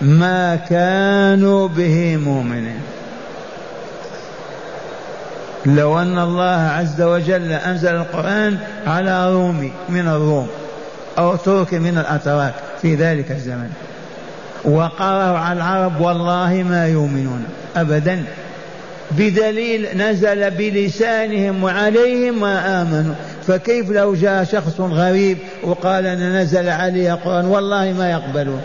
ما 0.00 0.56
كانوا 0.56 1.68
به 1.68 2.16
مؤمنين. 2.16 2.80
لو 5.66 5.98
أن 5.98 6.18
الله 6.18 6.60
عز 6.78 7.02
وجل 7.02 7.52
أنزل 7.52 7.96
القرآن 7.96 8.58
على 8.86 9.32
رومي 9.32 9.72
من 9.88 10.08
الروم 10.08 10.48
أو 11.18 11.36
ترك 11.36 11.74
من 11.74 11.98
الأتراك 11.98 12.54
في 12.82 12.94
ذلك 12.94 13.30
الزمن. 13.30 13.70
وقرأوا 14.64 15.38
على 15.38 15.56
العرب 15.56 16.00
والله 16.00 16.64
ما 16.68 16.88
يؤمنون 16.88 17.44
أبدا. 17.76 18.24
بدليل 19.10 19.88
نزل 19.96 20.50
بلسانهم 20.50 21.64
وعليهم 21.64 22.40
ما 22.40 22.82
آمنوا. 22.82 23.14
فكيف 23.46 23.90
لو 23.90 24.14
جاء 24.14 24.44
شخص 24.44 24.80
غريب 24.80 25.38
وقال 25.62 26.06
أن 26.06 26.36
نزل 26.36 26.68
عليه 26.68 27.12
قرآن 27.12 27.46
والله 27.46 27.92
ما 27.92 28.10
يقبلون. 28.10 28.62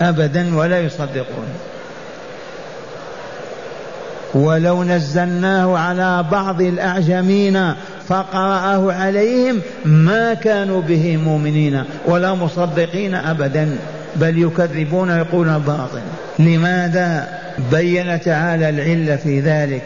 أبدا 0.00 0.56
ولا 0.56 0.80
يصدقون. 0.80 1.48
ولو 4.34 4.84
نزلناه 4.84 5.78
على 5.78 6.24
بعض 6.30 6.62
الأعجمين 6.62 7.74
فقرأه 8.08 8.92
عليهم 8.92 9.60
ما 9.84 10.34
كانوا 10.34 10.82
به 10.82 11.16
مؤمنين 11.16 11.84
ولا 12.06 12.34
مصدقين 12.34 13.14
أبدا 13.14 13.76
بل 14.16 14.42
يكذبون 14.42 15.10
ويقولون 15.10 15.58
باطل. 15.58 16.00
لماذا 16.38 17.28
بين 17.70 18.20
تعالى 18.20 18.68
العلة 18.68 19.16
في 19.16 19.40
ذلك؟ 19.40 19.82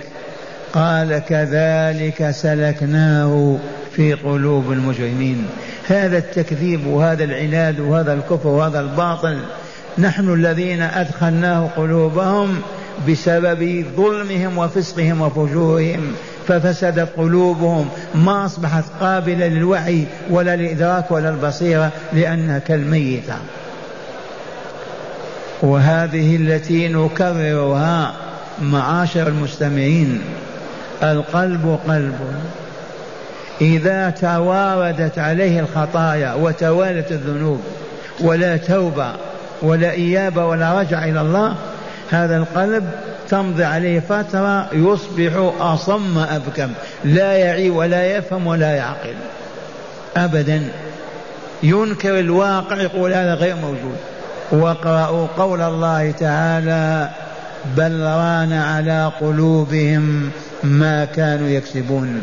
قال 0.72 1.22
كذلك 1.29 2.31
سلكناه 2.31 3.57
في 3.96 4.12
قلوب 4.12 4.72
المجرمين. 4.72 5.46
هذا 5.88 6.18
التكذيب 6.18 6.87
وهذا 6.87 7.25
العناد 7.25 7.81
وهذا 7.81 8.12
الكفر 8.12 8.48
وهذا 8.48 8.81
الباطل 8.81 9.38
نحن 9.98 10.35
الذين 10.35 10.83
أدخلناه 10.83 11.68
قلوبهم 11.76 12.61
بسبب 13.09 13.85
ظلمهم 13.96 14.59
وفسقهم 14.59 15.20
وفجورهم 15.20 16.12
ففسدت 16.48 17.09
قلوبهم. 17.16 17.88
ما 18.14 18.46
أصبحت 18.46 18.85
قابلة 19.00 19.46
للوعي 19.46 20.05
ولا 20.31 20.55
الإدراك 20.55 21.11
ولا 21.11 21.28
البصيرة 21.28 21.90
لأنها 22.12 22.59
كالميتة 22.59 23.35
وهذه 25.62 26.37
التي 26.37 26.88
نكررها 26.88 28.14
معاشر 28.62 29.28
المستمعين. 29.28 30.20
القلب 31.02 31.78
قلب. 31.88 32.18
إذا 33.61 34.11
تواردت 34.11 35.18
عليه 35.18 35.61
الخطايا 35.61 36.35
وتوالت 36.35 37.12
الذنوب 37.12 37.61
ولا 38.20 38.57
توبة 38.57 39.12
ولا 39.62 39.90
إيابة 39.90 40.46
ولا 40.46 40.81
رجع 40.81 41.05
إلى 41.05 41.20
الله 41.20 41.55
هذا 42.11 42.37
القلب 42.37 42.90
تمضي 43.29 43.64
عليه 43.64 44.01
فترة 44.01 44.68
يصبح 44.72 45.53
أصم 45.61 46.18
أبكم 46.18 46.72
لا 47.05 47.33
يعي 47.33 47.70
ولا 47.70 48.16
يفهم 48.16 48.46
ولا 48.46 48.70
يعقل. 48.70 49.14
أبدا. 50.16 50.62
ينكر 51.62 52.18
الواقع 52.18 52.77
يقول 52.77 53.12
هذا 53.12 53.35
غير 53.35 53.57
موجود. 53.57 53.96
واقرأوا 54.53 55.27
قول 55.37 55.61
الله 55.61 56.11
تعالى 56.11 57.11
بل 57.77 58.01
ران 58.01 58.53
على 58.53 59.12
قلوبهم 59.20 60.31
ما 60.62 61.05
كانوا 61.05 61.48
يكسبون. 61.48 62.22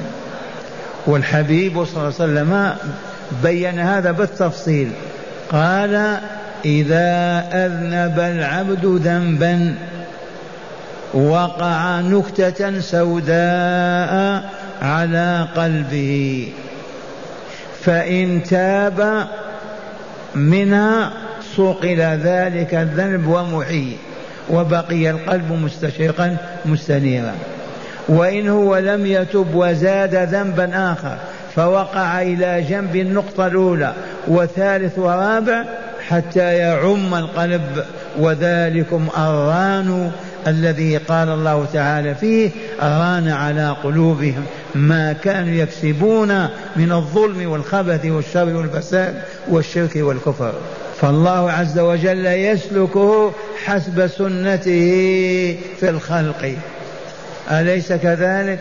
والحبيب 1.08 1.86
صلى 1.86 1.93
الله 1.93 2.04
عليه 2.04 2.15
وسلم 2.15 2.73
بين 3.43 3.80
هذا 3.80 4.12
بالتفصيل. 4.12 4.91
قال 5.52 6.19
إذا 6.65 7.43
أذنب 7.54 8.19
العبد 8.19 8.86
ذنبا 8.86 9.76
وقع 11.13 12.00
نكتة 12.00 12.80
سوداء 12.80 14.43
على 14.82 15.48
قلبه 15.56 16.48
فإن 17.82 18.43
تاب 18.43 19.28
منها 20.36 21.12
صقل 21.58 21.98
ذلك 22.00 22.74
الذنب 22.74 23.28
ومحي 23.28 23.95
وبقي 24.50 25.10
القلب 25.10 25.52
مستشرقا 25.52 26.38
مستنيرا. 26.65 27.36
وإن 28.10 28.50
هو 28.50 28.78
لم 28.78 29.06
يتب 29.06 29.56
وزاد 29.56 30.15
ذنبا 30.15 30.93
آخر 30.93 31.17
فوقع 31.56 32.22
إلى 32.22 32.62
جنب 32.69 32.95
النقطة 32.95 33.48
الأولى 33.48 33.93
وثالث 34.28 35.00
ورابع 35.00 35.63
حتى 36.10 36.54
يعم 36.54 37.15
القلب 37.15 37.86
وذلكم 38.19 39.08
الران 39.17 40.12
الذي 40.48 40.98
قال 40.98 41.30
الله 41.30 41.65
تعالى 41.74 42.15
فيه 42.15 42.50
ران 42.82 43.28
على 43.28 43.76
قلوبهم 43.84 44.45
ما 44.76 45.13
كانوا 45.13 45.54
يكسبون 45.54 46.48
من 46.76 46.91
الظلم 46.91 47.52
والخبث 47.52 48.06
والشر 48.06 48.56
والفساد 48.56 49.22
والشرك 49.50 49.91
والكفر. 49.95 50.54
فالله 51.02 51.52
عز 51.52 51.80
وجل 51.80 52.26
يسلكه 52.26 53.34
حسب 53.65 54.08
سنته 54.08 55.58
في 55.80 55.89
الخلق. 55.89 56.56
أليس 57.52 57.93
كذلك؟ 57.93 58.60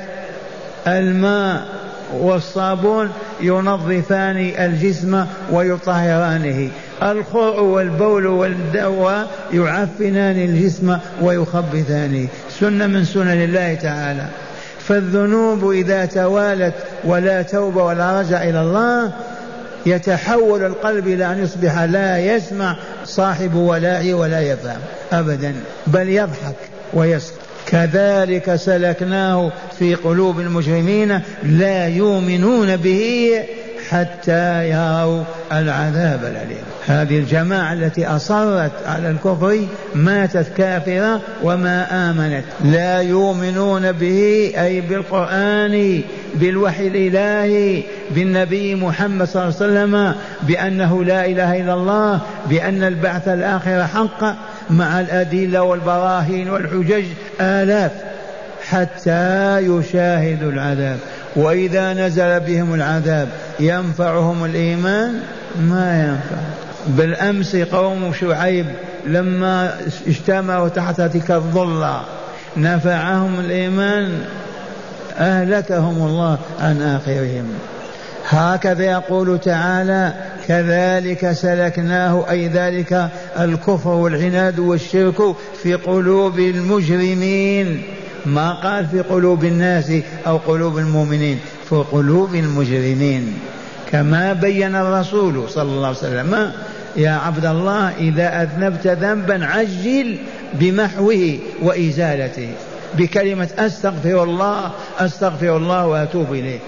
الماء 0.87 1.69
والصابون 2.15 3.13
ينظفان 3.41 4.53
الجسم 4.59 5.25
ويطهرانه. 5.51 6.71
الخوع 7.03 7.61
والبول 7.61 8.27
والدواء 8.27 9.29
يعفنان 9.53 10.37
الجسم 10.37 10.99
ويخبثانه 11.23 12.29
سنة 12.61 12.87
من 12.87 13.05
سنن 13.05 13.45
الله 13.45 13.75
تعالى. 13.75 14.27
فالذنوب 14.89 15.71
إذا 15.71 16.05
توالت 16.05 16.75
ولا 17.05 17.43
توبة 17.43 17.85
ولا 17.85 18.21
رجع 18.21 18.43
إلى 18.43 18.61
الله 18.61 19.13
يتحول 19.87 20.63
القلب 20.63 21.07
إلى 21.07 21.33
أن 21.33 21.43
يصبح 21.43 21.79
لا 21.79 22.19
يسمع 22.19 22.77
صاحب 23.05 23.55
ولا 23.55 24.15
ولا 24.15 24.41
يفهم 24.41 24.81
أبدا 25.13 25.55
بل 25.87 26.09
يضحك 26.09 26.57
ويسكت 26.95 27.39
كذلك 27.67 28.57
سلكناه 28.57 29.53
في 29.79 29.95
قلوب 29.95 30.41
المجرمين 30.41 31.21
لا 31.43 31.89
يؤمنون 31.89 32.77
به 32.77 33.33
حتى 33.91 34.69
يروا 34.71 35.23
العذاب 35.53 36.21
الأليم. 36.25 36.65
هذه 36.87 37.19
الجماعة 37.19 37.73
التي 37.73 38.07
أصرت 38.07 38.73
على 38.87 39.11
الكفر 39.11 39.59
ماتت 39.95 40.47
كافرة 40.57 41.21
وما 41.43 42.11
آمنت. 42.11 42.45
لا 42.65 43.01
يؤمنون 43.01 43.93
به 43.93 44.53
أي 44.59 44.81
بالقرآن 44.81 46.03
بالوحي 46.35 46.87
الإلهي 46.87 47.83
بالنبي 48.11 48.75
محمد 48.75 49.27
صلى 49.27 49.43
الله 49.43 49.55
عليه 49.61 49.73
وسلم 49.73 50.15
بأنه 50.43 51.05
لا 51.05 51.27
إله 51.27 51.61
إلا 51.61 51.75
الله 51.75 52.21
بأن 52.47 52.83
البعث 52.83 53.29
الآخر 53.29 53.87
حق 53.87 54.37
مع 54.71 55.01
الأدلة 55.01 55.63
والبراهين 55.63 56.51
والحجج. 56.51 57.05
آلاف. 57.41 57.93
حتى 58.69 59.59
يشاهدوا 59.59 60.53
العذاب. 60.53 60.99
وإذا 61.37 61.93
نزل 61.93 62.41
بهم 62.41 62.75
العذاب 62.75 63.29
ينفعهم 63.61 64.45
الإيمان؟ 64.45 65.21
ما 65.61 66.03
ينفع. 66.03 66.43
بالأمس 66.89 67.57
قوم 67.57 68.13
شعيب 68.13 68.67
لما 69.07 69.75
اجتمعوا 70.07 70.69
تحت 70.69 71.01
تلك 71.01 71.31
الظلة 71.31 72.01
نفعهم 72.57 73.41
الإيمان؟ 73.41 74.21
أهلكهم 75.19 76.07
الله 76.07 76.39
عن 76.61 76.83
آخرهم. 76.83 77.49
هكذا 78.29 78.85
يقول 78.85 79.39
تعالى 79.39 80.13
كذلك 80.49 81.33
سلكناه 81.33 82.31
أي 82.31 82.49
ذلك 82.49 83.09
الكفر 83.41 83.89
والعناد 83.89 84.59
والشرك 84.59 85.35
في 85.63 85.75
قلوب 85.75 86.39
المجرمين. 86.39 87.83
ما 88.35 88.53
قال 88.53 88.87
في 88.87 89.01
قلوب 89.01 89.45
الناس 89.45 89.93
أو 90.27 90.37
قلوب 90.37 90.79
المؤمنين 90.79 91.39
في 91.69 91.85
قلوب 91.93 92.35
المجرمين. 92.35 93.39
كما 93.93 94.33
بين 94.33 94.77
الرسول 94.77 95.49
صلى 95.49 95.63
الله 95.63 95.87
عليه 95.87 95.99
وسلم 95.99 96.53
يا 96.97 97.11
عبد 97.11 97.47
الله 97.47 97.93
إذا 97.99 98.43
أذنبت 98.43 98.87
ذنبا 98.87 99.47
عجل 99.47 100.17
بمحوه 100.55 101.39
وإزالته. 101.63 102.49
بكلمة 102.95 103.49
أستغفر 103.59 104.23
الله 104.23 104.71
أستغفر 104.99 105.57
الله 105.57 105.87
وأتوب 105.87 106.33
إليه. 106.33 106.59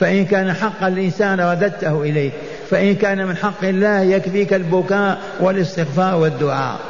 فإن 0.00 0.24
كان 0.24 0.52
حق 0.52 0.84
الإنسان 0.84 1.40
رددته 1.40 2.02
إليه 2.02 2.30
فإن 2.70 2.94
كان 2.94 3.26
من 3.26 3.36
حق 3.36 3.64
الله 3.64 4.00
يكفيك 4.00 4.54
البكاء 4.54 5.18
والاستغفار 5.40 6.16
والدعاء. 6.16 6.89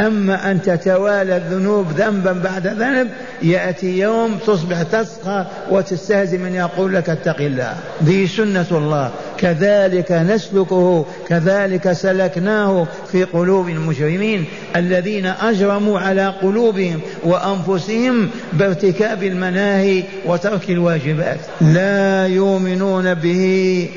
أما 0.00 0.50
أن 0.50 0.62
تتوالى 0.62 1.36
الذنوب 1.36 1.86
ذنبا 1.92 2.32
بعد 2.32 2.66
ذنب 2.66 3.08
يأتي 3.42 3.98
يوم 3.98 4.38
تصبح 4.46 4.82
تسخر 4.82 5.46
وتستهزئ 5.70 6.38
من 6.38 6.54
يقول 6.54 6.94
لك 6.94 7.10
اتق 7.10 7.40
الله. 7.40 7.74
ذي 8.04 8.26
سنة 8.26 8.66
الله. 8.70 9.10
كذلك 9.38 10.12
نسلكه 10.12 11.06
كذلك 11.28 11.92
سلكناه 11.92 12.86
في 13.12 13.24
قلوب 13.24 13.68
المجرمين 13.68 14.44
الذين 14.76 15.26
أجرموا 15.26 16.00
على 16.00 16.26
قلوبهم 16.42 17.00
وأنفسهم 17.24 18.30
بارتكاب 18.52 19.22
المناهي 19.22 20.02
وترك 20.26 20.70
الواجبات. 20.70 21.38
لا 21.60 22.26
يؤمنون 22.26 23.14
به 23.14 23.88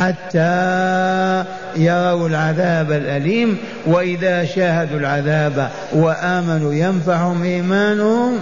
حتى 0.00 1.44
يروا 1.76 2.28
العذاب 2.28 2.92
الأليم 2.92 3.58
وإذا 3.86 4.44
شاهدوا 4.44 4.98
العذاب 4.98 5.70
وآمنوا 5.92 6.74
ينفعهم 6.74 7.42
إيمانهم. 7.42 8.38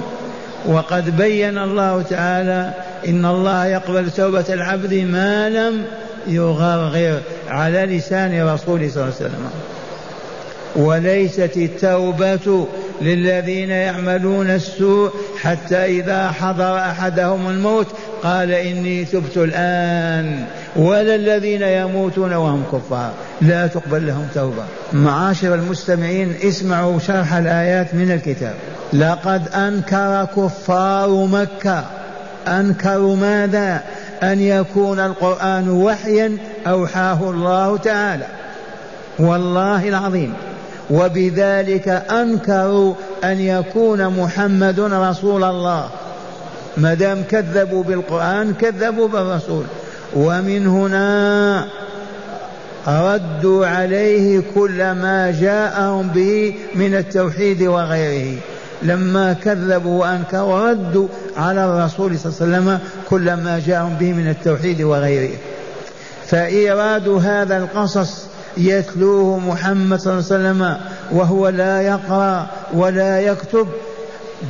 وقد 0.66 1.16
بين 1.16 1.58
الله 1.58 2.02
تعالى 2.02 2.70
إن 3.08 3.24
الله 3.24 3.66
يقبل 3.66 4.10
توبة 4.10 4.44
العبد 4.48 4.94
ما 4.94 5.48
لم 5.48 5.84
يغرغر 6.26 7.20
على 7.48 7.86
لسان 7.86 8.48
رسوله 8.48 8.88
صلى 8.88 9.02
الله 9.02 9.14
عليه 9.20 9.26
وسلم. 9.26 9.50
وليست 10.76 11.56
التوبة 11.56 12.66
للذين 13.02 13.70
يعملون 13.70 14.50
السوء 14.50 15.10
حتى 15.40 15.84
إذا 15.84 16.30
حضر 16.30 16.78
أحدهم 16.78 17.48
الموت 17.48 17.86
قال 18.22 18.50
إني 18.50 19.04
تبت 19.04 19.36
الآن. 19.36 20.44
ولا 20.76 21.14
الذين 21.14 21.62
يموتون 21.62 22.32
وهم 22.32 22.64
كفار. 22.72 23.12
لا 23.40 23.66
تقبل 23.66 24.06
لهم 24.06 24.28
توبة. 24.34 24.64
معاشر 24.92 25.54
المستمعين 25.54 26.34
اسمعوا 26.42 26.98
شرح 26.98 27.34
الآيات 27.34 27.94
من 27.94 28.10
الكتاب. 28.10 28.54
لقد 28.92 29.48
أنكر 29.48 30.26
كفار 30.36 31.26
مكة. 31.26 31.84
أنكروا 32.48 33.16
ماذا؟ 33.16 33.82
أن 34.22 34.40
يكون 34.40 35.00
القرآن 35.00 35.70
وحيا 35.70 36.36
أوحاه 36.66 37.30
الله 37.30 37.76
تعالى. 37.76 38.26
والله 39.18 39.88
العظيم. 39.88 40.34
وبذلك 40.90 41.88
أنكروا 42.10 42.94
أن 43.24 43.40
يكون 43.40 44.08
محمد 44.08 44.80
رسول 44.80 45.44
الله. 45.44 45.88
ما 46.76 46.94
دام 46.94 47.22
كذبوا 47.30 47.82
بالقرآن 47.82 48.54
كذبوا 48.54 49.08
بالرسول. 49.08 49.64
ومن 50.16 50.66
هنا 50.66 51.64
ردوا 52.88 53.66
عليه 53.66 54.42
كل 54.54 54.90
ما 54.90 55.34
جاءهم 55.40 56.08
به 56.08 56.54
من 56.74 56.94
التوحيد 56.94 57.62
وغيره. 57.62 58.38
لما 58.82 59.32
كذبوا 59.32 60.00
وأنكروا 60.00 60.70
ردوا 60.70 61.08
على 61.36 61.64
الرسول 61.64 62.18
صلى 62.18 62.32
الله 62.32 62.56
عليه 62.56 62.66
وسلم 62.66 62.78
كل 63.08 63.34
ما 63.34 63.62
جاءهم 63.66 63.94
به 63.94 64.12
من 64.12 64.28
التوحيد 64.28 64.82
وغيره. 64.82 65.36
فإيراد 66.26 67.08
هذا 67.08 67.56
القصص 67.56 68.27
يتلوه 68.58 69.38
محمد 69.38 69.98
صلى 69.98 70.12
الله 70.12 70.24
عليه 70.30 70.34
وسلم 70.34 70.76
وهو 71.12 71.48
لا 71.48 71.82
يقرأ 71.82 72.46
ولا 72.74 73.20
يكتب. 73.20 73.68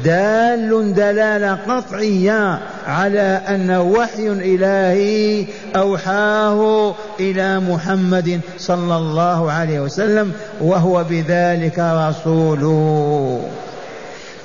دال 0.04 0.94
دلالة 0.94 1.54
قطعية 1.54 2.58
على 2.86 3.42
أن 3.48 3.70
وحي 3.70 4.28
إلهي 4.28 5.46
أوحاه 5.76 6.94
إلى 7.20 7.60
محمد 7.60 8.40
صلى 8.58 8.96
الله 8.96 9.52
عليه 9.52 9.80
وسلم 9.80 10.32
وهو 10.60 11.04
بذلك 11.10 11.78
رسوله. 11.78 13.40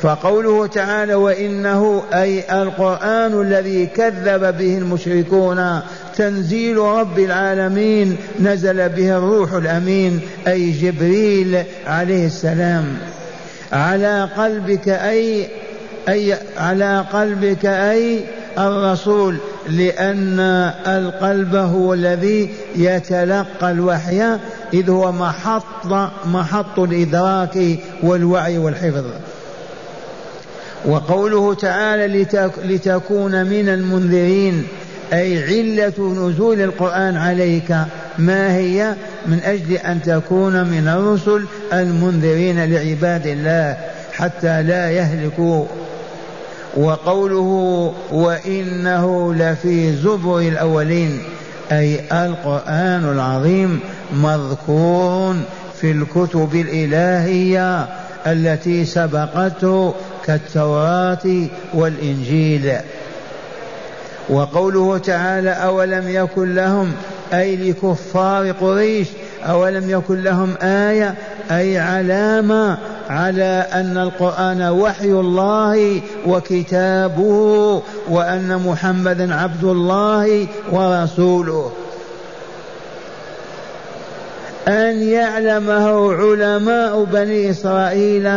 فقوله 0.03 0.67
تعالى 0.67 1.15
وإنه 1.15 2.03
أي 2.13 2.61
القرآن 2.61 3.41
الذي 3.41 3.85
كذب 3.85 4.57
به 4.57 4.77
المشركون 4.77 5.79
تنزيل 6.15 6.77
رب 6.77 7.19
العالمين 7.19 8.17
نزل 8.39 8.89
به 8.89 9.17
الروح 9.17 9.53
الأمين 9.53 10.19
أي 10.47 10.71
جبريل 10.71 11.63
عليه 11.87 12.25
السلام. 12.25 12.97
على 13.71 14.29
قلبك 14.37 14.89
أي 14.89 15.47
أي 16.09 16.37
على 16.57 17.05
قلبك 17.13 17.65
أي 17.65 18.19
الرسول 18.57 19.37
لأن 19.69 20.39
القلب 20.87 21.55
هو 21.55 21.93
الذي 21.93 22.49
يتلقى 22.75 23.71
الوحي 23.71 24.37
إذ 24.73 24.89
هو 24.89 25.11
محط 25.11 25.85
محط 26.25 26.79
الإدراك 26.79 27.59
والوعي 28.03 28.57
والحفظ. 28.57 29.05
وقوله 30.85 31.53
تعالى 31.53 32.25
لتكون 32.63 33.45
من 33.45 33.69
المنذرين 33.69 34.63
أي 35.13 35.43
علة 35.43 36.13
نزول 36.13 36.61
القرآن 36.61 37.17
عليك 37.17 37.75
ما 38.17 38.55
هي؟ 38.55 38.93
من 39.25 39.39
أجل 39.43 39.73
أن 39.73 40.01
تكون 40.01 40.63
من 40.63 40.87
الرسل 40.87 41.45
المنذرين 41.73 42.65
لعباد 42.65 43.27
الله 43.27 43.77
حتى 44.13 44.63
لا 44.63 44.91
يهلكوا. 44.91 45.65
وقوله 46.77 47.93
وإنه 48.11 49.33
لفي 49.33 49.95
زبر 49.95 50.39
الأولين 50.39 51.21
أي 51.71 51.99
القرآن 52.11 53.09
العظيم 53.13 53.79
مذكور 54.13 55.35
في 55.81 55.91
الكتب 55.91 56.55
الإلهية 56.55 57.87
التي 58.27 58.85
سبقته 58.85 59.93
كالتوراة 60.25 61.47
والإنجيل. 61.73 62.73
وقوله 64.29 64.97
تعالى 64.97 65.49
أولم 65.49 66.03
يكن 66.09 66.55
لهم 66.55 66.91
أي 67.33 67.55
لكفار 67.55 68.51
قريش 68.51 69.07
أولم 69.43 69.89
يكن 69.89 70.23
لهم 70.23 70.55
آية 70.62 71.15
أي 71.51 71.79
علامة 71.79 72.77
على 73.09 73.67
أن 73.73 73.97
القرآن 73.97 74.62
وحي 74.62 75.12
الله 75.12 76.01
وكتابه 76.27 77.81
وأن 78.09 78.62
محمدا 78.65 79.36
عبد 79.36 79.63
الله 79.63 80.47
ورسوله. 80.71 81.71
أن 84.67 85.03
يعلمه 85.03 86.13
علماء 86.13 87.03
بني 87.03 87.49
إسرائيل 87.49 88.27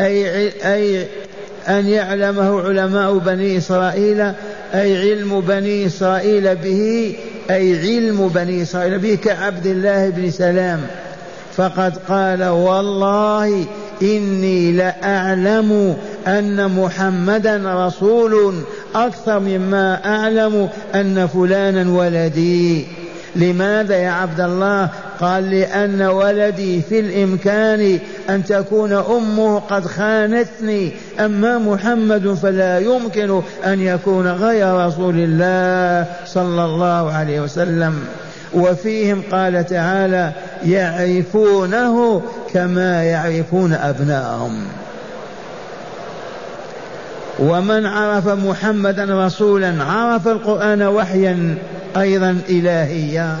أي 0.00 0.48
أي 0.74 1.06
أن 1.68 1.88
يعلمه 1.88 2.68
علماء 2.68 3.18
بني 3.18 3.58
إسرائيل 3.58 4.20
أي 4.74 4.98
علم 4.98 5.40
بني 5.40 5.86
إسرائيل 5.86 6.56
به 6.56 7.14
أي 7.50 7.78
علم 7.78 8.28
بني 8.28 8.62
إسرائيل 8.62 8.98
به 8.98 9.14
كعبد 9.14 9.66
الله 9.66 10.08
بن 10.08 10.30
سلام. 10.30 10.80
فقد 11.56 11.96
قال 12.08 12.44
والله 12.44 13.64
إني 14.02 14.72
لأعلم 14.72 15.96
أن 16.26 16.70
محمدا 16.70 17.86
رسول 17.86 18.54
أكثر 18.94 19.38
مما 19.38 20.00
أعلم 20.04 20.68
أن 20.94 21.26
فلانا 21.26 21.90
ولدي. 21.92 22.86
لماذا 23.36 23.96
يا 23.96 24.10
عبد 24.10 24.40
الله؟ 24.40 24.88
قال 25.20 25.50
لأن 25.50 26.02
ولدي 26.02 26.82
في 26.82 27.00
الإمكان 27.00 27.98
أن 28.30 28.44
تكون 28.44 28.92
أمه 28.92 29.58
قد 29.58 29.86
خانتني. 29.86 30.92
أما 31.20 31.58
محمد 31.58 32.34
فلا 32.42 32.78
يمكن 32.78 33.42
أن 33.66 33.80
يكون 33.80 34.26
غير 34.28 34.86
رسول 34.86 35.14
الله 35.18 36.06
صلى 36.26 36.64
الله 36.64 37.12
عليه 37.12 37.40
وسلم. 37.40 38.04
وفيهم 38.54 39.22
قال 39.32 39.66
تعالى 39.66 40.32
يعرفونه 40.64 42.22
كما 42.54 43.04
يعرفون 43.04 43.72
أبناءهم. 43.72 44.64
ومن 47.38 47.86
عرف 47.86 48.28
محمدا 48.28 49.26
رسولا 49.26 49.84
عرف 49.84 50.28
القرآن 50.28 50.82
وحيا 50.82 51.54
أيضا 51.96 52.38
إلهيا. 52.48 53.36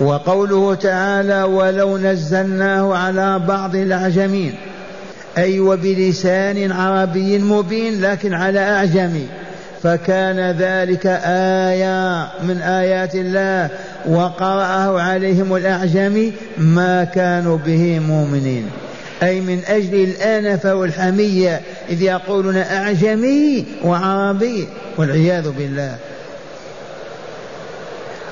وقوله 0.00 0.74
تعالى 0.74 1.42
ولو 1.42 1.98
نزلناه 1.98 2.96
على 2.96 3.38
بعض 3.38 3.76
الأعجمين 3.76 4.54
أي 5.38 5.60
وبلسان 5.60 6.72
عربي 6.72 7.38
مبين 7.38 8.00
لكن 8.00 8.34
على 8.34 8.60
أعجمي 8.60 9.26
فكان 9.82 10.56
ذلك 10.58 11.06
آية 11.66 12.28
من 12.42 12.56
آيات 12.62 13.14
الله 13.14 13.68
وقرأه 14.08 15.00
عليهم 15.00 15.56
الأعجمي 15.56 16.32
ما 16.58 17.04
كانوا 17.04 17.58
به 17.58 17.98
مؤمنين. 17.98 18.70
أي 19.22 19.40
من 19.40 19.60
أجل 19.68 19.94
الآنفة 19.94 20.74
والحمية 20.74 21.60
إذ 21.90 22.02
يقولون 22.02 22.56
أعجمي 22.56 23.64
وعربي 23.84 24.68
والعياذ 24.98 25.50
بالله 25.50 25.96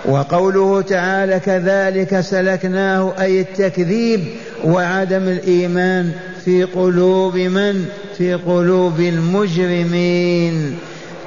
وقوله 0.09 0.83
تعالى 0.83 1.41
كذلك 1.41 2.21
سلكناه 2.21 3.13
أي 3.21 3.41
التكذيب 3.41 4.25
وعدم 4.65 5.23
الإيمان 5.23 6.13
في 6.45 6.65
قلوب 6.65 7.37
من؟ 7.37 7.85
في 8.19 8.35
قلوب 8.35 9.01
المجرمين. 9.01 10.79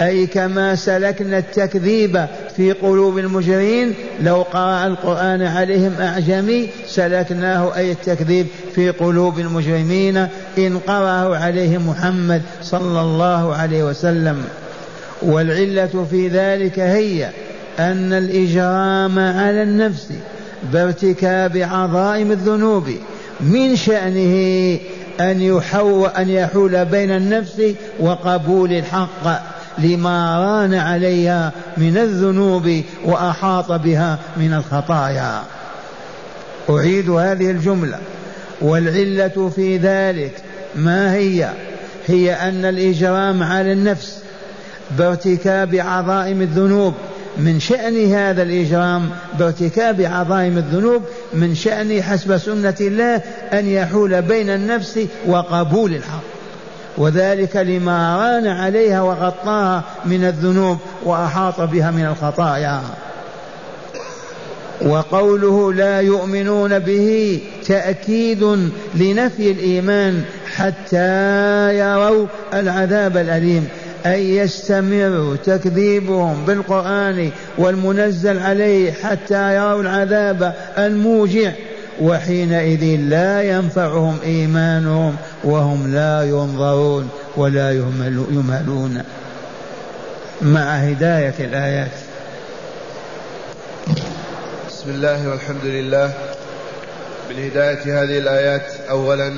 أي 0.01 0.27
كما 0.27 0.75
سلكنا 0.75 1.37
التكذيب 1.37 2.25
في 2.55 2.71
قلوب 2.71 3.17
المجرمين 3.17 3.93
لو 4.21 4.41
قرأ 4.41 4.87
القرآن 4.87 5.41
عليهم 5.41 5.93
أعجمي 5.99 6.69
سلكناه 6.87 7.75
أي 7.75 7.91
التكذيب 7.91 8.47
في 8.75 8.89
قلوب 8.89 9.39
المجرمين 9.39 10.17
إن 10.57 10.77
قرأه 10.87 11.37
عليهم 11.37 11.89
محمد 11.89 12.41
صلى 12.61 13.01
الله 13.01 13.55
عليه 13.55 13.83
وسلم. 13.83 14.43
والعلة 15.21 16.05
في 16.11 16.27
ذلك 16.27 16.79
هي 16.79 17.29
أن 17.79 18.13
الإجرام 18.13 19.19
على 19.19 19.63
النفس 19.63 20.07
بارتكاب 20.73 21.57
عظائم 21.57 22.31
الذنوب 22.31 22.89
من 23.39 23.75
شأنه 23.75 24.79
أن 25.19 25.41
يحو 25.41 26.05
أن 26.05 26.29
يحول 26.29 26.85
بين 26.85 27.11
النفس 27.11 27.61
وقبول 27.99 28.71
الحق 28.71 29.41
لما 29.77 30.39
ران 30.39 30.73
عليها 30.73 31.51
من 31.77 31.97
الذنوب 31.97 32.81
وأحاط 33.05 33.71
بها 33.71 34.19
من 34.37 34.53
الخطايا. 34.53 35.41
أعيد 36.69 37.09
هذه 37.09 37.51
الجملة. 37.51 37.99
والعلة 38.61 39.51
في 39.55 39.77
ذلك 39.77 40.33
ما 40.75 41.13
هي؟ 41.13 41.49
هي 42.07 42.33
أن 42.33 42.65
الإجرام 42.65 43.43
على 43.43 43.71
النفس 43.71 44.23
بارتكاب 44.97 45.75
عظائم 45.75 46.41
الذنوب 46.41 46.93
من 47.37 47.59
شأن 47.59 48.13
هذا 48.13 48.43
الإجرام 48.43 49.09
بارتكاب 49.39 50.01
عظائم 50.01 50.57
الذنوب 50.57 51.01
من 51.33 51.55
شأن 51.55 52.03
حسب 52.03 52.37
سنة 52.37 52.75
الله 52.81 53.21
أن 53.53 53.67
يحول 53.67 54.21
بين 54.21 54.49
النفس 54.49 54.99
وقبول 55.27 55.93
الحق. 55.93 56.23
وذلك 56.97 57.55
لما 57.55 58.17
ران 58.17 58.47
عليها 58.47 59.01
وغطاها 59.01 59.83
من 60.05 60.23
الذنوب 60.23 60.77
وأحاط 61.03 61.61
بها 61.61 61.91
من 61.91 62.05
الخطايا. 62.05 62.81
وقوله 64.81 65.73
لا 65.73 66.01
يؤمنون 66.01 66.79
به 66.79 67.39
تأكيد 67.65 68.43
لنفي 68.95 69.51
الإيمان 69.51 70.23
حتى 70.55 71.77
يروا 71.77 72.27
العذاب 72.53 73.17
الأليم. 73.17 73.67
أي 74.05 74.37
يستمر 74.37 75.35
تكذيبهم 75.35 76.45
بالقرآن 76.45 77.31
والمنزل 77.57 78.39
عليه 78.39 78.91
حتى 78.91 79.55
يروا 79.55 79.81
العذاب 79.81 80.53
الموجع 80.77 81.51
وحينئذ 82.01 82.99
لا 82.99 83.43
ينفعهم 83.43 84.17
إيمانهم 84.23 85.15
وهم 85.43 85.93
لا 85.93 86.23
ينظرون 86.23 87.09
ولا 87.37 87.71
يمهلون. 88.31 89.03
مع 90.41 90.75
هداية 90.75 91.35
الآيات. 91.39 91.91
بسم 94.69 94.89
الله 94.89 95.29
والحمد 95.29 95.65
لله. 95.65 96.13
من 97.29 97.43
هداية 97.45 98.03
هذه 98.03 98.17
الآيات 98.17 98.73
أولا 98.89 99.33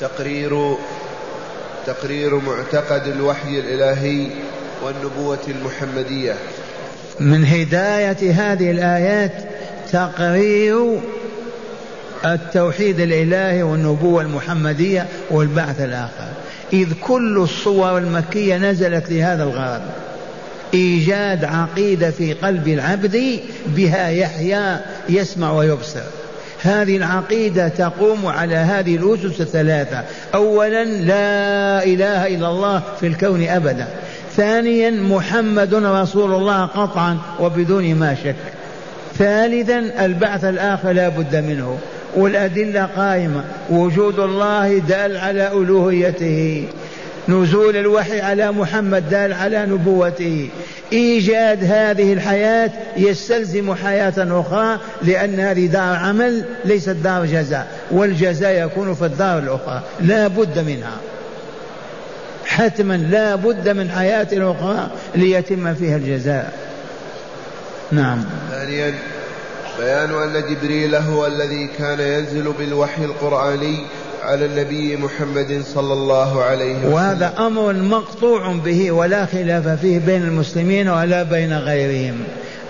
تقرير 0.00 0.76
تقرير 1.86 2.34
معتقد 2.34 3.06
الوحي 3.06 3.58
الإلهي 3.58 4.26
والنبوة 4.82 5.38
المحمدية. 5.48 6.34
من 7.20 7.44
هداية 7.44 8.32
هذه 8.32 8.70
الآيات 8.70 9.32
تقرير 9.92 11.00
التوحيد 12.24 13.00
الإلهي 13.00 13.62
والنبوة 13.62 14.22
المحمدية 14.22 15.06
والبعث 15.30 15.80
الآخر. 15.80 16.28
إذ 16.72 16.88
كل 17.00 17.38
الصور 17.38 17.98
المكية 17.98 18.56
نزلت 18.56 19.10
لهذا 19.10 19.42
الغرض. 19.42 19.82
إيجاد 20.74 21.44
عقيدة 21.44 22.10
في 22.10 22.32
قلب 22.32 22.68
العبد 22.68 23.40
بها 23.66 24.08
يحيا 24.08 24.80
يسمع 25.08 25.52
ويبصر. 25.52 26.00
هذه 26.62 26.96
العقيدة 26.96 27.68
تقوم 27.68 28.26
على 28.26 28.54
هذه 28.54 28.96
الأسس 28.96 29.40
الثلاثة. 29.40 30.04
أولا 30.34 30.84
لا 30.84 31.84
إله 31.84 32.26
إلا 32.26 32.48
الله 32.48 32.82
في 33.00 33.06
الكون 33.06 33.42
أبدا. 33.48 33.88
ثانيا 34.36 34.90
محمد 34.90 35.74
رسول 35.74 36.34
الله 36.34 36.66
قطعا 36.66 37.18
وبدون 37.40 37.94
ما 37.94 38.14
شك. 38.24 38.36
ثالثا 39.18 40.04
البعث 40.04 40.44
الآخر 40.44 40.92
لا 40.92 41.08
بد 41.08 41.36
منه. 41.36 41.78
والأدلة 42.16 42.84
قائمة. 42.96 43.44
وجود 43.70 44.18
الله 44.18 44.78
دال 44.78 45.16
على 45.16 45.52
ألوهيته. 45.52 46.68
نزول 47.28 47.76
الوحي 47.76 48.20
على 48.20 48.52
محمد 48.52 49.10
دال 49.10 49.32
على 49.32 49.66
نبوته. 49.66 50.48
إيجاد 50.92 51.64
هذه 51.64 52.12
الحياة 52.12 52.70
يستلزم 52.96 53.74
حياة 53.74 54.40
أخرى 54.40 54.78
لأن 55.02 55.40
هذه 55.40 55.66
دار 55.66 55.96
عمل 55.96 56.44
ليست 56.64 56.90
دار 56.90 57.26
جزاء 57.26 57.66
والجزاء 57.90 58.66
يكون 58.66 58.94
في 58.94 59.04
الدار 59.04 59.38
الأخرى 59.38 59.82
لا 60.00 60.28
بد 60.28 60.58
منها. 60.58 60.96
حتما 62.46 62.96
لا 62.96 63.34
بد 63.34 63.68
من 63.68 63.90
حياة 63.90 64.28
أخرى 64.32 64.90
ليتم 65.14 65.74
فيها 65.74 65.96
الجزاء. 65.96 66.52
نعم. 67.92 68.24
ثانيا 68.50 68.94
بيان 69.78 70.10
أن 70.10 70.42
جبريل 70.50 70.94
هو 70.94 71.26
الذي 71.26 71.68
كان 71.78 72.00
ينزل 72.00 72.52
بالوحي 72.58 73.04
القرآني 73.04 73.86
على 74.22 74.44
النبي 74.44 74.96
محمد 74.96 75.62
صلى 75.74 75.92
الله 75.92 76.42
عليه 76.42 76.76
وسلم. 76.76 76.92
وهذا 76.92 77.32
أمر 77.38 77.72
مقطوع 77.72 78.52
به 78.52 78.90
ولا 78.90 79.26
خلاف 79.26 79.68
فيه 79.68 79.98
بين 79.98 80.22
المسلمين 80.22 80.88
ولا 80.88 81.22
بين 81.22 81.58
غيرهم. 81.58 82.18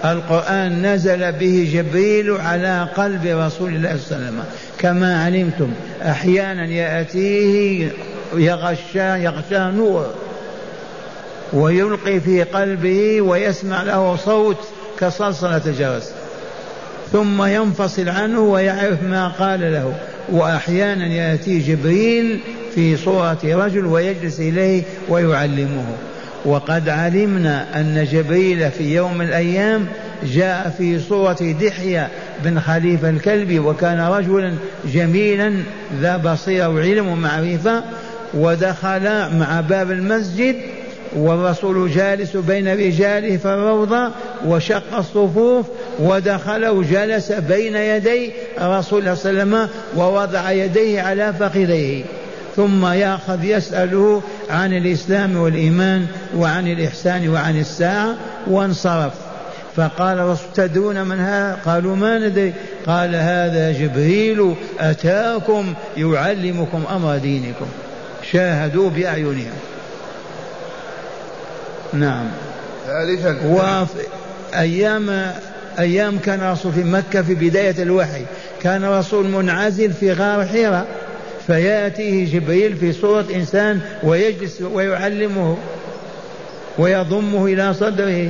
القرآن 0.05 0.95
نزل 0.95 1.33
به 1.33 1.71
جبريل 1.75 2.31
على 2.31 2.89
قلب 2.97 3.27
رسول 3.27 3.75
الله 3.75 3.97
صلى 3.97 4.17
الله 4.17 4.27
عليه 4.27 4.27
وسلم. 4.27 4.45
كما 4.79 5.25
علمتم 5.25 5.71
أحيانا 6.03 6.67
يأتيه 6.67 7.89
يغشى 8.35 9.25
يغشى 9.25 9.59
نور. 9.59 10.07
ويلقي 11.53 12.21
في 12.21 12.43
قلبه 12.43 13.21
ويسمع 13.21 13.83
له 13.83 14.17
صوت 14.17 14.59
كصلصلة 15.01 15.63
الجرس. 15.67 16.13
ثم 17.13 17.43
ينفصل 17.43 18.09
عنه 18.09 18.41
ويعرف 18.41 19.03
ما 19.03 19.29
قال 19.29 19.61
له. 19.61 19.95
وأحيانا 20.33 21.07
يأتي 21.07 21.59
جبريل 21.59 22.41
في 22.75 22.97
صورة 22.97 23.39
رجل 23.45 23.87
ويجلس 23.87 24.41
إليه 24.41 24.83
ويعلمه. 25.09 25.85
وقد 26.45 26.89
علمنا 26.89 27.81
أن 27.81 28.07
جبريل 28.13 28.71
في 28.71 28.95
يوم 28.95 29.19
من 29.19 29.25
الأيام 29.25 29.87
جاء 30.25 30.75
في 30.79 30.99
صورة 30.99 31.57
دحية 31.61 32.09
بن 32.45 32.61
خليفة 32.61 33.11
الكلبي 33.11 33.59
وكان 33.59 34.01
رجلا 34.01 34.55
جميلا 34.93 35.53
ذا 36.01 36.17
بصيره 36.17 36.69
وعلم 36.69 37.09
ومعرفة 37.09 37.85
ودخل 38.35 39.37
مع 39.39 39.61
باب 39.61 39.91
المسجد 39.91 40.57
والرسول 41.17 41.91
جالس 41.91 42.37
بين 42.37 42.69
رجاله 42.75 43.37
في 43.37 43.49
الروضة 43.49 44.11
وشق 44.47 44.97
الصفوف 44.99 45.67
ودخل 45.99 46.67
وجلس 46.67 47.33
بين 47.33 47.77
يدي 47.77 48.33
رسول 48.61 48.99
الله 48.99 49.15
صلى 49.15 49.31
الله 49.31 49.43
عليه 49.43 49.65
وسلم 49.65 49.69
ووضع 49.97 50.51
يديه 50.51 51.03
على 51.03 51.33
فخذيه. 51.33 52.05
ثم 52.57 52.87
يأخذ 52.87 53.45
يسأله 53.45 54.23
عن 54.51 54.73
الإسلام 54.73 55.37
والإيمان 55.37 56.07
وعن 56.37 56.69
الإحسان 56.73 57.29
وعن 57.29 57.61
الساعة 57.61 58.15
وانصرف. 58.47 59.13
فقال 59.77 60.37
تدرون 60.55 61.05
من 61.05 61.21
هذا؟ 61.21 61.59
قالوا 61.65 61.97
ما 61.97 62.19
ندري. 62.19 62.53
قال 62.87 63.15
هذا 63.15 63.73
جبريل 63.73 64.55
أتاكم 64.81 65.75
يعلمكم 65.97 66.83
أمر 66.91 67.17
دينكم. 67.17 67.67
شاهدوا 68.33 68.91
بأعينهم. 68.91 69.53
نعم. 71.93 72.27
ثالثا. 72.87 73.87
أيام 74.55 75.33
أيام 75.79 76.19
كان 76.19 76.41
الرسول 76.41 76.73
في 76.73 76.85
مكة 76.85 77.23
في 77.23 77.35
بداية 77.35 77.83
الوحي. 77.83 78.23
كان 78.63 78.85
الرسول 78.85 79.27
منعزل 79.27 79.93
في 79.93 80.13
غار 80.13 80.47
حراء 80.47 80.87
فيأتيه 81.47 82.33
جبريل 82.33 82.77
في 82.77 82.93
صورة 82.93 83.25
إنسان 83.35 83.81
ويجلس 84.03 84.61
ويعلمه 84.63 85.57
ويضمه 86.79 87.47
إلى 87.47 87.75
صدره 87.75 88.29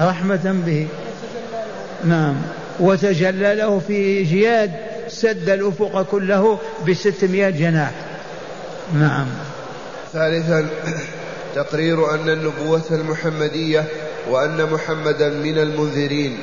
رحمة 0.00 0.62
به. 0.66 0.86
نعم. 2.04 2.34
وتجلى 2.80 3.54
له 3.54 3.78
في 3.86 4.22
جياد 4.22 4.70
سد 5.08 5.48
الأفق 5.48 6.02
كله 6.02 6.58
بستمائة 6.88 7.50
جناح. 7.50 7.92
نعم. 8.94 9.26
ثالثا. 10.12 10.66
تقرير 11.54 12.14
أن 12.14 12.28
النبوة 12.28 12.82
المحمدية 12.90 13.84
وأن 14.30 14.68
محمدا 14.72 15.28
من 15.28 15.58
المنذرين. 15.58 16.38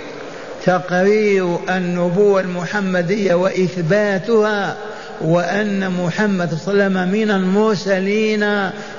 تقرير 0.65 1.57
النبوة 1.69 2.41
المحمدية 2.41 3.33
وإثباتها 3.33 4.77
وأن 5.21 5.91
محمد 5.91 6.53
صلى 6.53 6.73
الله 6.73 6.83
عليه 6.83 6.95
وسلم 6.95 7.11
من 7.11 7.31
المرسلين 7.31 8.43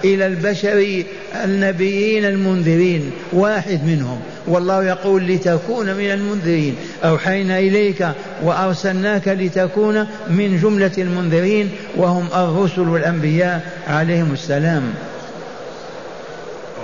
إلى 0.05 0.27
البشر 0.27 1.05
النبيين 1.45 2.25
المنذرين 2.25 3.11
واحد 3.33 3.85
منهم. 3.85 4.21
والله 4.47 4.85
يقول 4.85 5.27
لتكون 5.27 5.95
من 5.95 6.11
المنذرين. 6.11 6.77
أوحينا 7.05 7.59
إليك 7.59 8.09
وأرسلناك 8.43 9.29
لتكون 9.29 10.07
من 10.31 10.61
جملة 10.63 10.93
المنذرين 10.99 11.71
وهم 11.97 12.27
الرسل 12.35 12.89
والأنبياء 12.89 13.61
عليهم 13.89 14.33
السلام. 14.33 14.83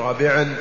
رابعا 0.07 0.55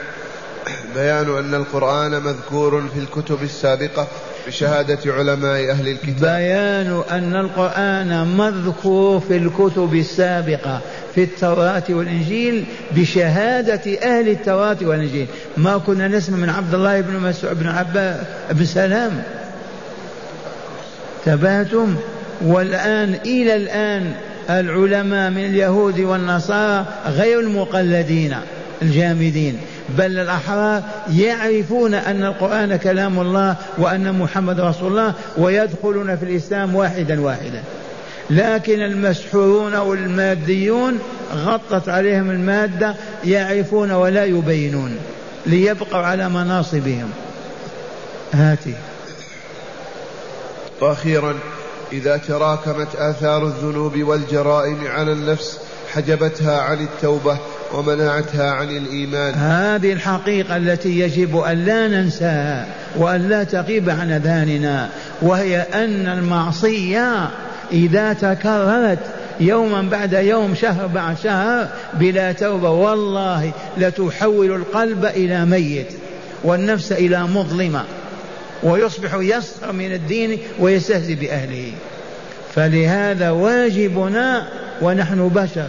بيان 0.95 1.37
أن 1.37 1.53
القرآن 1.55 2.11
مذكور 2.11 2.83
في 2.93 2.99
الكتب 2.99 3.43
السابقة 3.43 4.07
بشهادة 4.47 5.13
علماء 5.13 5.71
أهل 5.71 5.87
الكتاب. 5.87 6.21
بيان 6.21 7.01
أن 7.11 7.35
القرآن 7.35 8.37
مذكور 8.37 9.19
في 9.19 9.37
الكتب 9.37 9.93
السابقة 9.93 10.81
في 11.15 11.23
التوراة 11.23 11.83
والإنجيل 11.89 12.65
بشهادة 12.91 13.99
أهل 14.03 14.29
التوراة 14.29 14.77
والإنجيل. 14.81 15.27
ما 15.57 15.77
كنا 15.77 16.07
نسمع 16.07 16.37
من 16.37 16.49
عبد 16.49 16.73
الله 16.73 17.01
بن 17.01 17.19
مسعود 17.19 17.59
بن 17.59 17.67
عباس 17.67 18.19
بن 18.51 18.65
سلام. 18.65 19.23
تباتم 21.25 21.95
والآن 22.41 23.13
إلى 23.25 23.55
الآن 23.55 24.13
العلماء 24.49 25.29
من 25.29 25.45
اليهود 25.45 25.99
والنصارى 25.99 26.85
غير 27.05 27.39
المقلدين. 27.39 28.35
الجامدين. 28.81 29.57
بل 29.97 30.19
الأحرار 30.19 30.83
يعرفون 31.11 31.93
أن 31.93 32.23
القرآن 32.23 32.75
كلام 32.75 33.19
الله 33.19 33.55
وأن 33.77 34.19
محمد 34.19 34.59
رسول 34.59 34.91
الله 34.91 35.13
ويدخلون 35.37 36.15
في 36.15 36.23
الإسلام 36.23 36.75
واحدا 36.75 37.21
واحدا. 37.21 37.63
لكن 38.29 38.81
المسحورون 38.81 39.75
والماديون 39.75 40.99
غطت 41.35 41.89
عليهم 41.89 42.31
المادة 42.31 42.95
يعرفون 43.25 43.91
ولا 43.91 44.25
يبينون 44.25 44.97
ليبقوا 45.45 45.99
على 45.99 46.29
مناصبهم. 46.29 47.09
هاتي. 48.33 48.73
وأخيرا 50.81 51.35
إذا 51.91 52.17
تراكمت 52.17 52.95
آثار 52.95 53.47
الذنوب 53.47 53.97
والجرائم 54.03 54.87
على 54.87 55.11
النفس 55.11 55.59
حجبتها 55.93 56.61
عن 56.61 56.83
التوبة 56.83 57.37
ومنعتها 57.73 58.51
عن 58.51 58.69
الإيمان. 58.69 59.33
هذه 59.33 59.93
الحقيقة 59.93 60.57
التي 60.57 60.99
يجب 60.99 61.37
أن 61.37 61.65
لا 61.65 61.87
ننساها 61.87 62.65
وأن 62.95 63.29
لا 63.29 63.43
تغيب 63.43 63.89
عن 63.89 64.11
اذهاننا 64.11 64.89
وهي 65.21 65.61
أن 65.61 66.07
المعصية 66.07 67.29
إذا 67.71 68.13
تكررت 68.13 68.99
يوما 69.39 69.81
بعد 69.81 70.13
يوم 70.13 70.55
شهر 70.55 70.87
بعد 70.87 71.17
شهر 71.23 71.67
بلا 71.93 72.31
توبة 72.31 72.69
والله 72.69 73.51
لتحول 73.77 74.51
القلب 74.51 75.05
إلى 75.05 75.45
ميت 75.45 75.87
والنفس 76.43 76.91
إلى 76.91 77.23
مظلمة 77.23 77.83
ويصبح 78.63 79.13
يسخر 79.13 79.71
من 79.71 79.93
الدين 79.93 80.39
ويستهزئ 80.59 81.15
بأهله. 81.15 81.71
فلهذا 82.55 83.29
واجبنا 83.29 84.47
ونحن 84.81 85.27
بشر. 85.27 85.67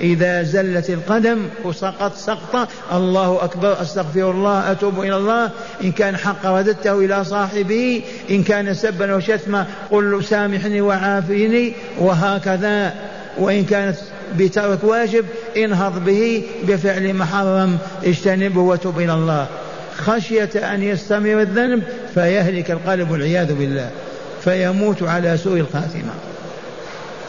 إذا 0.00 0.42
زلت 0.42 0.90
القدم 0.90 1.38
وسقط 1.64 2.14
سقطة 2.14 2.68
الله 2.92 3.44
أكبر 3.44 3.82
أستغفر 3.82 4.30
الله 4.30 4.70
أتوب 4.72 5.00
إلى 5.00 5.16
الله. 5.16 5.50
إن 5.84 5.92
كان 5.92 6.16
حق 6.16 6.46
رددته 6.46 6.98
إلى 6.98 7.24
صاحبه 7.24 8.02
إن 8.30 8.42
كان 8.42 8.74
سبا 8.74 9.14
وشتما 9.14 9.66
قل 9.90 10.10
له 10.10 10.20
سامحني 10.20 10.80
وعافيني 10.80 11.72
وهكذا. 11.98 12.94
وإن 13.38 13.64
كانت 13.64 13.96
بترك 14.38 14.84
واجب 14.84 15.24
انهض 15.56 16.04
به 16.04 16.42
بفعل 16.68 17.14
محرم 17.14 17.78
اجتنبه 18.04 18.60
وتب 18.60 18.98
إلى 18.98 19.14
الله. 19.14 19.46
خشية 19.96 20.50
أن 20.74 20.82
يستمر 20.82 21.40
الذنب 21.40 21.82
فيهلك 22.14 22.70
القلب 22.70 23.10
والعياذ 23.10 23.54
بالله 23.54 23.90
فيموت 24.44 25.02
على 25.02 25.36
سوء 25.36 25.60
الخاتمة. 25.60 26.12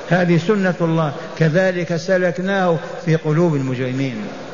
هذه 0.09 0.37
سنة 0.37 0.75
الله. 0.81 1.13
كذلك 1.37 1.95
سلكناه 1.95 2.79
في 3.05 3.15
قلوب 3.15 3.55
المجرمين. 3.55 4.46